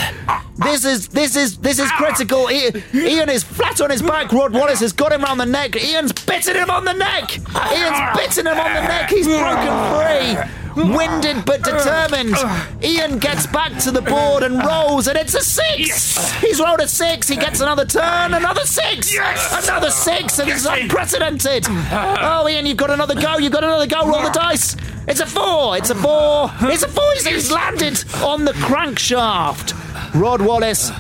this 0.58 0.84
is 0.84 1.08
this 1.08 1.36
is 1.36 1.58
this 1.58 1.78
is 1.78 1.90
critical. 1.92 2.50
Ian 2.50 3.30
is 3.30 3.44
flat 3.44 3.80
on 3.80 3.90
his 3.90 4.02
back. 4.02 4.32
Rod 4.32 4.52
Wallace 4.52 4.80
has 4.80 4.92
got 4.92 5.12
him 5.12 5.24
around 5.24 5.38
the 5.38 5.46
neck. 5.46 5.76
Ian's 5.76 6.12
bitten 6.12 6.56
him 6.56 6.70
on 6.70 6.84
the 6.84 6.94
neck. 6.94 7.38
Ian's 7.38 8.18
bitten 8.18 8.46
him 8.46 8.58
on 8.58 8.74
the 8.74 8.82
neck. 8.82 9.10
He's 9.10 9.26
broken 9.26 9.72
free. 9.94 10.54
Winded 10.76 11.44
but 11.44 11.64
determined, 11.64 12.36
Ian 12.84 13.18
gets 13.18 13.48
back 13.48 13.76
to 13.82 13.90
the 13.90 14.00
board 14.00 14.44
and 14.44 14.64
rolls, 14.64 15.08
and 15.08 15.18
it's 15.18 15.34
a 15.34 15.42
six. 15.42 16.16
He's 16.40 16.60
rolled 16.60 16.78
a 16.80 16.86
six. 16.86 17.26
He 17.26 17.34
gets 17.34 17.60
another 17.60 17.84
turn, 17.84 18.32
another 18.32 18.64
six, 18.64 19.12
yes. 19.12 19.66
another 19.66 19.90
six, 19.90 20.38
and 20.38 20.48
it's 20.48 20.66
unprecedented. 20.66 21.66
Oh, 21.68 22.46
Ian, 22.48 22.64
you've 22.66 22.76
got 22.76 22.90
another 22.90 23.16
go. 23.16 23.38
You've 23.38 23.52
got 23.52 23.64
another 23.64 23.88
go. 23.88 24.06
Roll 24.06 24.22
the 24.22 24.30
dice. 24.30 24.76
It's 25.08 25.20
a 25.20 25.26
four. 25.26 25.76
It's 25.76 25.90
a 25.90 25.96
four. 25.96 26.50
It's 26.62 26.84
a 26.84 26.88
four. 26.88 27.12
He's 27.24 27.50
landed 27.50 28.04
on 28.22 28.44
the 28.44 28.52
crankshaft. 28.52 29.74
Rod 30.14 30.40
Wallace. 30.40 30.90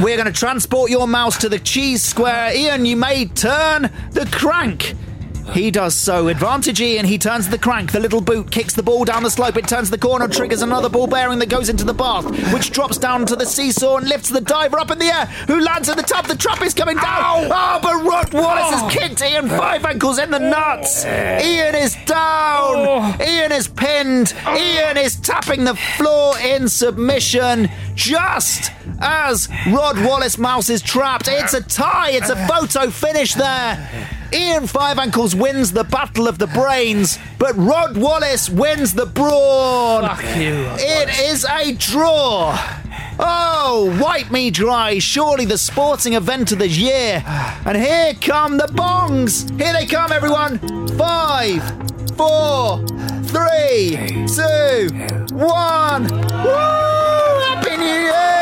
We're 0.00 0.16
going 0.16 0.26
to 0.26 0.32
transport 0.32 0.90
your 0.90 1.06
mouse 1.06 1.38
to 1.38 1.48
the 1.48 1.58
cheese 1.58 2.02
square. 2.02 2.54
Ian, 2.54 2.86
you 2.86 2.96
may 2.96 3.26
turn 3.26 3.90
the 4.12 4.28
crank. 4.32 4.94
He 5.50 5.70
does 5.70 5.94
so. 5.94 6.28
Advantage 6.28 6.80
Ian, 6.80 7.04
he 7.04 7.18
turns 7.18 7.48
the 7.48 7.58
crank. 7.58 7.92
The 7.92 8.00
little 8.00 8.20
boot 8.20 8.50
kicks 8.50 8.74
the 8.74 8.82
ball 8.82 9.04
down 9.04 9.22
the 9.22 9.30
slope. 9.30 9.56
It 9.56 9.68
turns 9.68 9.90
the 9.90 9.98
corner, 9.98 10.28
triggers 10.28 10.62
another 10.62 10.88
ball 10.88 11.06
bearing 11.06 11.38
that 11.40 11.48
goes 11.48 11.68
into 11.68 11.84
the 11.84 11.92
bath, 11.92 12.24
which 12.52 12.70
drops 12.70 12.96
down 12.96 13.26
to 13.26 13.36
the 13.36 13.44
seesaw 13.44 13.98
and 13.98 14.08
lifts 14.08 14.30
the 14.30 14.40
diver 14.40 14.78
up 14.78 14.90
in 14.90 14.98
the 14.98 15.06
air, 15.06 15.26
who 15.46 15.60
lands 15.60 15.88
in 15.88 15.96
the 15.96 16.02
tub. 16.02 16.26
The 16.26 16.36
trap 16.36 16.62
is 16.62 16.72
coming 16.74 16.96
down. 16.96 17.48
Oh, 17.50 17.78
but 17.82 18.02
Rod 18.02 18.32
Wallace 18.32 18.70
has 18.70 18.82
ah! 18.82 18.88
kicked 18.90 19.22
Ian 19.22 19.48
five 19.48 19.84
ankles 19.84 20.18
in 20.18 20.30
the 20.30 20.38
nuts. 20.38 21.04
Ian 21.04 21.74
is 21.74 21.96
down. 22.06 22.74
Oh. 22.76 23.16
Ian 23.20 23.52
is 23.52 23.68
pinned. 23.68 24.34
Ian 24.46 24.96
is 24.96 25.16
tapping 25.16 25.64
the 25.64 25.74
floor 25.74 26.38
in 26.38 26.68
submission 26.68 27.68
just 27.94 28.70
as 29.00 29.48
Rod 29.68 30.02
Wallace 30.04 30.38
Mouse 30.38 30.70
is 30.70 30.80
trapped. 30.80 31.28
It's 31.28 31.54
a 31.54 31.62
tie. 31.62 32.10
It's 32.10 32.30
a 32.30 32.46
photo 32.46 32.90
finish 32.90 33.34
there. 33.34 34.11
Ian 34.34 34.66
Five 34.66 34.98
Ankles 34.98 35.34
wins 35.34 35.72
the 35.72 35.84
Battle 35.84 36.26
of 36.26 36.38
the 36.38 36.46
Brains, 36.46 37.18
but 37.38 37.54
Rod 37.56 37.96
Wallace 37.98 38.48
wins 38.48 38.94
the 38.94 39.04
Brawn. 39.04 40.02
Fuck 40.02 40.36
you, 40.36 40.64
Rod 40.64 40.80
It 40.80 41.08
is 41.20 41.44
a 41.44 41.72
draw. 41.74 42.58
Oh, 43.18 43.98
wipe 44.00 44.30
me 44.30 44.50
dry. 44.50 44.98
Surely 44.98 45.44
the 45.44 45.58
sporting 45.58 46.14
event 46.14 46.50
of 46.50 46.58
the 46.60 46.68
year. 46.68 47.22
And 47.66 47.76
here 47.76 48.14
come 48.20 48.56
the 48.56 48.68
bongs. 48.68 49.48
Here 49.60 49.72
they 49.74 49.84
come, 49.86 50.12
everyone. 50.12 50.58
Five, 50.96 51.62
four, 52.16 52.84
three, 53.24 54.26
two, 54.26 54.88
one. 55.34 56.04
Woo! 56.08 57.42
Happy 57.44 57.76
New 57.76 57.84
Year! 57.84 58.41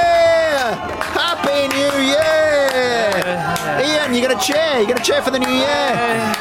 Ian, 3.80 4.14
you 4.14 4.26
got 4.26 4.40
to 4.40 4.46
cheer. 4.46 4.78
You 4.80 4.86
got 4.86 4.98
to 4.98 5.02
cheer 5.02 5.22
for 5.22 5.30
the 5.30 5.38
new 5.38 5.48
year. 5.48 6.34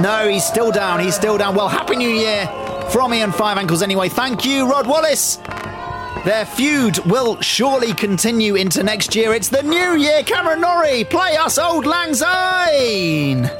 No, 0.00 0.28
he's 0.28 0.44
still 0.44 0.70
down. 0.72 1.00
He's 1.00 1.14
still 1.14 1.36
down. 1.38 1.54
Well, 1.54 1.68
Happy 1.68 1.96
New 1.96 2.08
Year 2.08 2.46
from 2.90 3.12
Ian 3.12 3.32
Five 3.32 3.58
Ankles 3.58 3.82
anyway. 3.82 4.08
Thank 4.08 4.44
you, 4.44 4.68
Rod 4.68 4.86
Wallace. 4.86 5.36
Their 6.24 6.44
feud 6.44 6.98
will 7.00 7.40
surely 7.40 7.94
continue 7.94 8.56
into 8.56 8.82
next 8.82 9.14
year. 9.14 9.32
It's 9.34 9.48
the 9.48 9.62
new 9.62 9.96
year. 9.96 10.22
Cameron 10.22 10.60
Norrie, 10.60 11.04
play 11.04 11.36
us 11.36 11.58
Auld 11.58 11.86
Lang 11.86 12.14
Syne. 12.14 13.50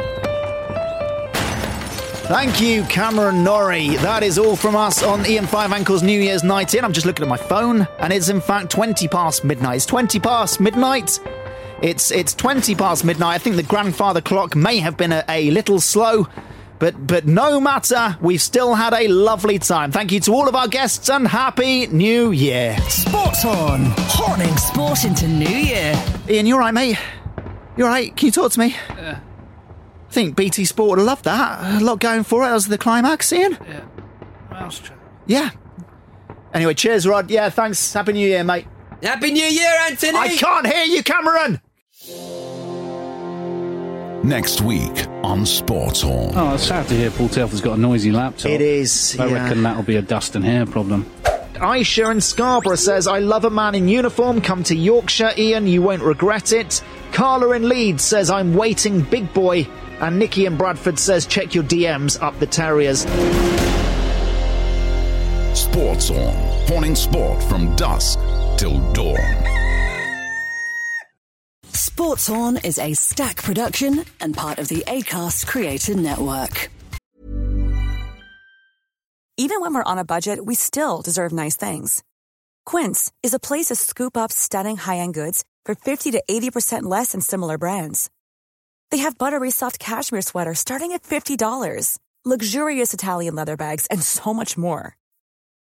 Thank 2.30 2.60
you, 2.60 2.84
Cameron 2.84 3.42
Norrie. 3.42 3.96
That 3.96 4.22
is 4.22 4.38
all 4.38 4.56
from 4.56 4.76
us 4.76 5.02
on 5.02 5.26
Ian 5.26 5.46
Five 5.46 5.72
Ankles 5.72 6.02
New 6.02 6.20
Year's 6.20 6.44
night 6.44 6.74
in. 6.74 6.84
I'm 6.84 6.92
just 6.92 7.06
looking 7.06 7.24
at 7.24 7.28
my 7.28 7.36
phone, 7.36 7.88
and 7.98 8.12
it's 8.12 8.28
in 8.28 8.40
fact 8.40 8.70
20 8.70 9.08
past 9.08 9.42
midnight. 9.42 9.76
It's 9.76 9.86
20 9.86 10.20
past 10.20 10.60
midnight. 10.60 11.18
It's 11.82 12.10
it's 12.10 12.34
20 12.34 12.74
past 12.74 13.04
midnight. 13.04 13.34
I 13.34 13.38
think 13.38 13.56
the 13.56 13.62
grandfather 13.62 14.20
clock 14.20 14.54
may 14.54 14.78
have 14.78 14.96
been 14.96 15.12
a, 15.12 15.24
a 15.28 15.50
little 15.50 15.80
slow, 15.80 16.28
but 16.78 17.06
but 17.06 17.26
no 17.26 17.58
matter, 17.60 18.18
we've 18.20 18.42
still 18.42 18.74
had 18.74 18.92
a 18.92 19.08
lovely 19.08 19.58
time. 19.58 19.90
Thank 19.90 20.12
you 20.12 20.20
to 20.20 20.32
all 20.32 20.48
of 20.48 20.54
our 20.54 20.68
guests 20.68 21.08
and 21.08 21.26
happy 21.26 21.86
new 21.86 22.32
year. 22.32 22.76
Sports 22.88 23.42
Horn. 23.42 23.86
Horning 23.96 24.56
sport 24.58 25.04
into 25.04 25.26
New 25.26 25.46
Year. 25.48 25.94
Ian, 26.28 26.46
you're 26.46 26.58
right, 26.58 26.74
mate? 26.74 26.98
You're 27.76 27.88
right. 27.88 28.14
Can 28.14 28.26
you 28.26 28.32
talk 28.32 28.52
to 28.52 28.60
me? 28.60 28.76
I 28.90 29.18
think 30.12 30.36
BT 30.36 30.64
Sport 30.66 30.90
would 30.90 30.98
have 30.98 31.06
loved 31.06 31.24
that. 31.24 31.80
A 31.80 31.84
lot 31.84 32.00
going 32.00 32.24
for 32.24 32.42
it. 32.42 32.46
That 32.48 32.54
was 32.54 32.66
the 32.66 32.76
climax, 32.76 33.32
Ian. 33.32 33.56
Yeah. 33.66 33.84
Mousetrap. 34.50 34.98
Yeah. 35.26 35.50
Anyway, 36.52 36.74
cheers, 36.74 37.06
Rod. 37.06 37.30
Yeah, 37.30 37.48
thanks. 37.48 37.92
Happy 37.92 38.12
New 38.12 38.26
Year, 38.28 38.42
mate. 38.42 38.66
Happy 39.02 39.30
New 39.30 39.44
Year, 39.46 39.72
Anthony! 39.86 40.18
I 40.18 40.36
can't 40.36 40.66
hear 40.66 40.84
you, 40.84 41.02
Cameron. 41.02 41.60
Next 44.24 44.60
week 44.60 45.06
on 45.24 45.46
Sports 45.46 46.02
Horn. 46.02 46.32
Oh, 46.34 46.54
it's 46.54 46.64
sad 46.64 46.86
to 46.88 46.94
hear 46.94 47.10
Paul 47.10 47.30
Telford's 47.30 47.62
got 47.62 47.78
a 47.78 47.80
noisy 47.80 48.12
laptop. 48.12 48.50
It 48.50 48.60
is, 48.60 49.16
I 49.18 49.26
yeah. 49.26 49.34
reckon 49.34 49.62
that'll 49.62 49.82
be 49.82 49.96
a 49.96 50.02
dust 50.02 50.36
and 50.36 50.44
hair 50.44 50.66
problem. 50.66 51.04
Aisha 51.54 52.10
in 52.10 52.20
Scarborough 52.20 52.76
says, 52.76 53.06
I 53.06 53.18
love 53.18 53.44
a 53.44 53.50
man 53.50 53.74
in 53.74 53.88
uniform. 53.88 54.40
Come 54.40 54.62
to 54.64 54.74
Yorkshire, 54.74 55.32
Ian. 55.36 55.66
You 55.66 55.82
won't 55.82 56.02
regret 56.02 56.52
it. 56.52 56.82
Carla 57.12 57.52
in 57.52 57.68
Leeds 57.68 58.02
says, 58.02 58.30
I'm 58.30 58.54
waiting, 58.54 59.02
big 59.02 59.32
boy. 59.34 59.66
And 60.00 60.18
Nikki 60.18 60.46
in 60.46 60.56
Bradford 60.56 60.98
says, 60.98 61.26
check 61.26 61.54
your 61.54 61.64
DMs 61.64 62.20
up 62.22 62.38
the 62.38 62.46
Terriers. 62.46 63.00
Sports 65.58 66.08
Horn. 66.08 66.34
Horning 66.68 66.94
sport 66.94 67.42
from 67.42 67.74
dusk 67.76 68.18
till 68.56 68.80
dawn. 68.92 69.59
Sports 72.00 72.28
Horn 72.28 72.56
is 72.64 72.78
a 72.78 72.94
Stak 72.94 73.42
production 73.42 74.06
and 74.20 74.34
part 74.34 74.58
of 74.58 74.68
the 74.68 74.82
ACAST 74.86 75.46
Creator 75.46 75.96
Network. 75.96 76.70
Even 79.36 79.60
when 79.60 79.74
we're 79.74 79.82
on 79.82 79.98
a 79.98 80.04
budget, 80.04 80.42
we 80.42 80.54
still 80.54 81.02
deserve 81.02 81.30
nice 81.30 81.56
things. 81.56 82.02
Quince 82.64 83.12
is 83.22 83.34
a 83.34 83.38
place 83.38 83.66
to 83.66 83.74
scoop 83.74 84.16
up 84.16 84.32
stunning 84.32 84.78
high-end 84.78 85.12
goods 85.12 85.44
for 85.66 85.74
50 85.74 86.12
to 86.12 86.22
80% 86.26 86.84
less 86.84 87.12
than 87.12 87.20
similar 87.20 87.58
brands. 87.58 88.08
They 88.90 89.02
have 89.04 89.18
buttery 89.18 89.50
soft 89.50 89.78
cashmere 89.78 90.22
sweaters 90.22 90.58
starting 90.58 90.92
at 90.92 91.02
$50, 91.02 91.98
luxurious 92.24 92.94
Italian 92.94 93.34
leather 93.34 93.58
bags, 93.58 93.84
and 93.90 94.02
so 94.02 94.32
much 94.32 94.56
more. 94.56 94.96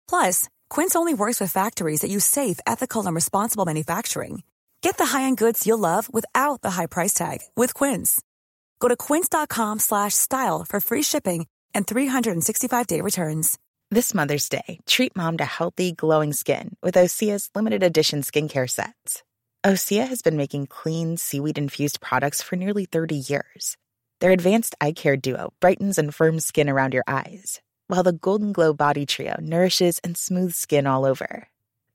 Plus, 0.08 0.48
Quince 0.70 0.94
only 0.94 1.14
works 1.14 1.40
with 1.40 1.50
factories 1.50 2.02
that 2.02 2.12
use 2.12 2.24
safe, 2.24 2.60
ethical, 2.64 3.06
and 3.06 3.14
responsible 3.16 3.64
manufacturing. 3.64 4.44
Get 4.80 4.96
the 4.96 5.06
high-end 5.06 5.38
goods 5.38 5.66
you'll 5.66 5.78
love 5.78 6.12
without 6.12 6.62
the 6.62 6.70
high 6.70 6.86
price 6.86 7.14
tag 7.14 7.38
with 7.56 7.74
Quince. 7.74 8.20
Go 8.80 8.88
to 8.88 8.96
quince.com 8.96 9.78
slash 9.78 10.14
style 10.14 10.64
for 10.68 10.80
free 10.80 11.02
shipping 11.02 11.46
and 11.74 11.86
365-day 11.86 13.00
returns. 13.00 13.58
This 13.90 14.14
Mother's 14.14 14.48
Day, 14.48 14.78
treat 14.86 15.16
mom 15.16 15.38
to 15.38 15.44
healthy, 15.44 15.92
glowing 15.92 16.32
skin 16.32 16.76
with 16.82 16.94
Osea's 16.94 17.48
limited 17.54 17.82
edition 17.82 18.20
skincare 18.20 18.68
sets. 18.68 19.22
Osea 19.64 20.06
has 20.06 20.22
been 20.22 20.36
making 20.36 20.66
clean, 20.66 21.16
seaweed 21.16 21.58
infused 21.58 22.00
products 22.00 22.42
for 22.42 22.56
nearly 22.56 22.84
30 22.84 23.16
years. 23.16 23.76
Their 24.20 24.30
advanced 24.30 24.76
eye 24.80 24.92
care 24.92 25.16
duo 25.16 25.52
brightens 25.60 25.98
and 25.98 26.14
firms 26.14 26.44
skin 26.44 26.68
around 26.68 26.94
your 26.94 27.04
eyes, 27.08 27.60
while 27.88 28.02
the 28.02 28.12
Golden 28.12 28.52
Glow 28.52 28.72
Body 28.72 29.06
Trio 29.06 29.36
nourishes 29.40 29.98
and 30.04 30.16
smooths 30.16 30.56
skin 30.56 30.86
all 30.86 31.04
over. 31.04 31.48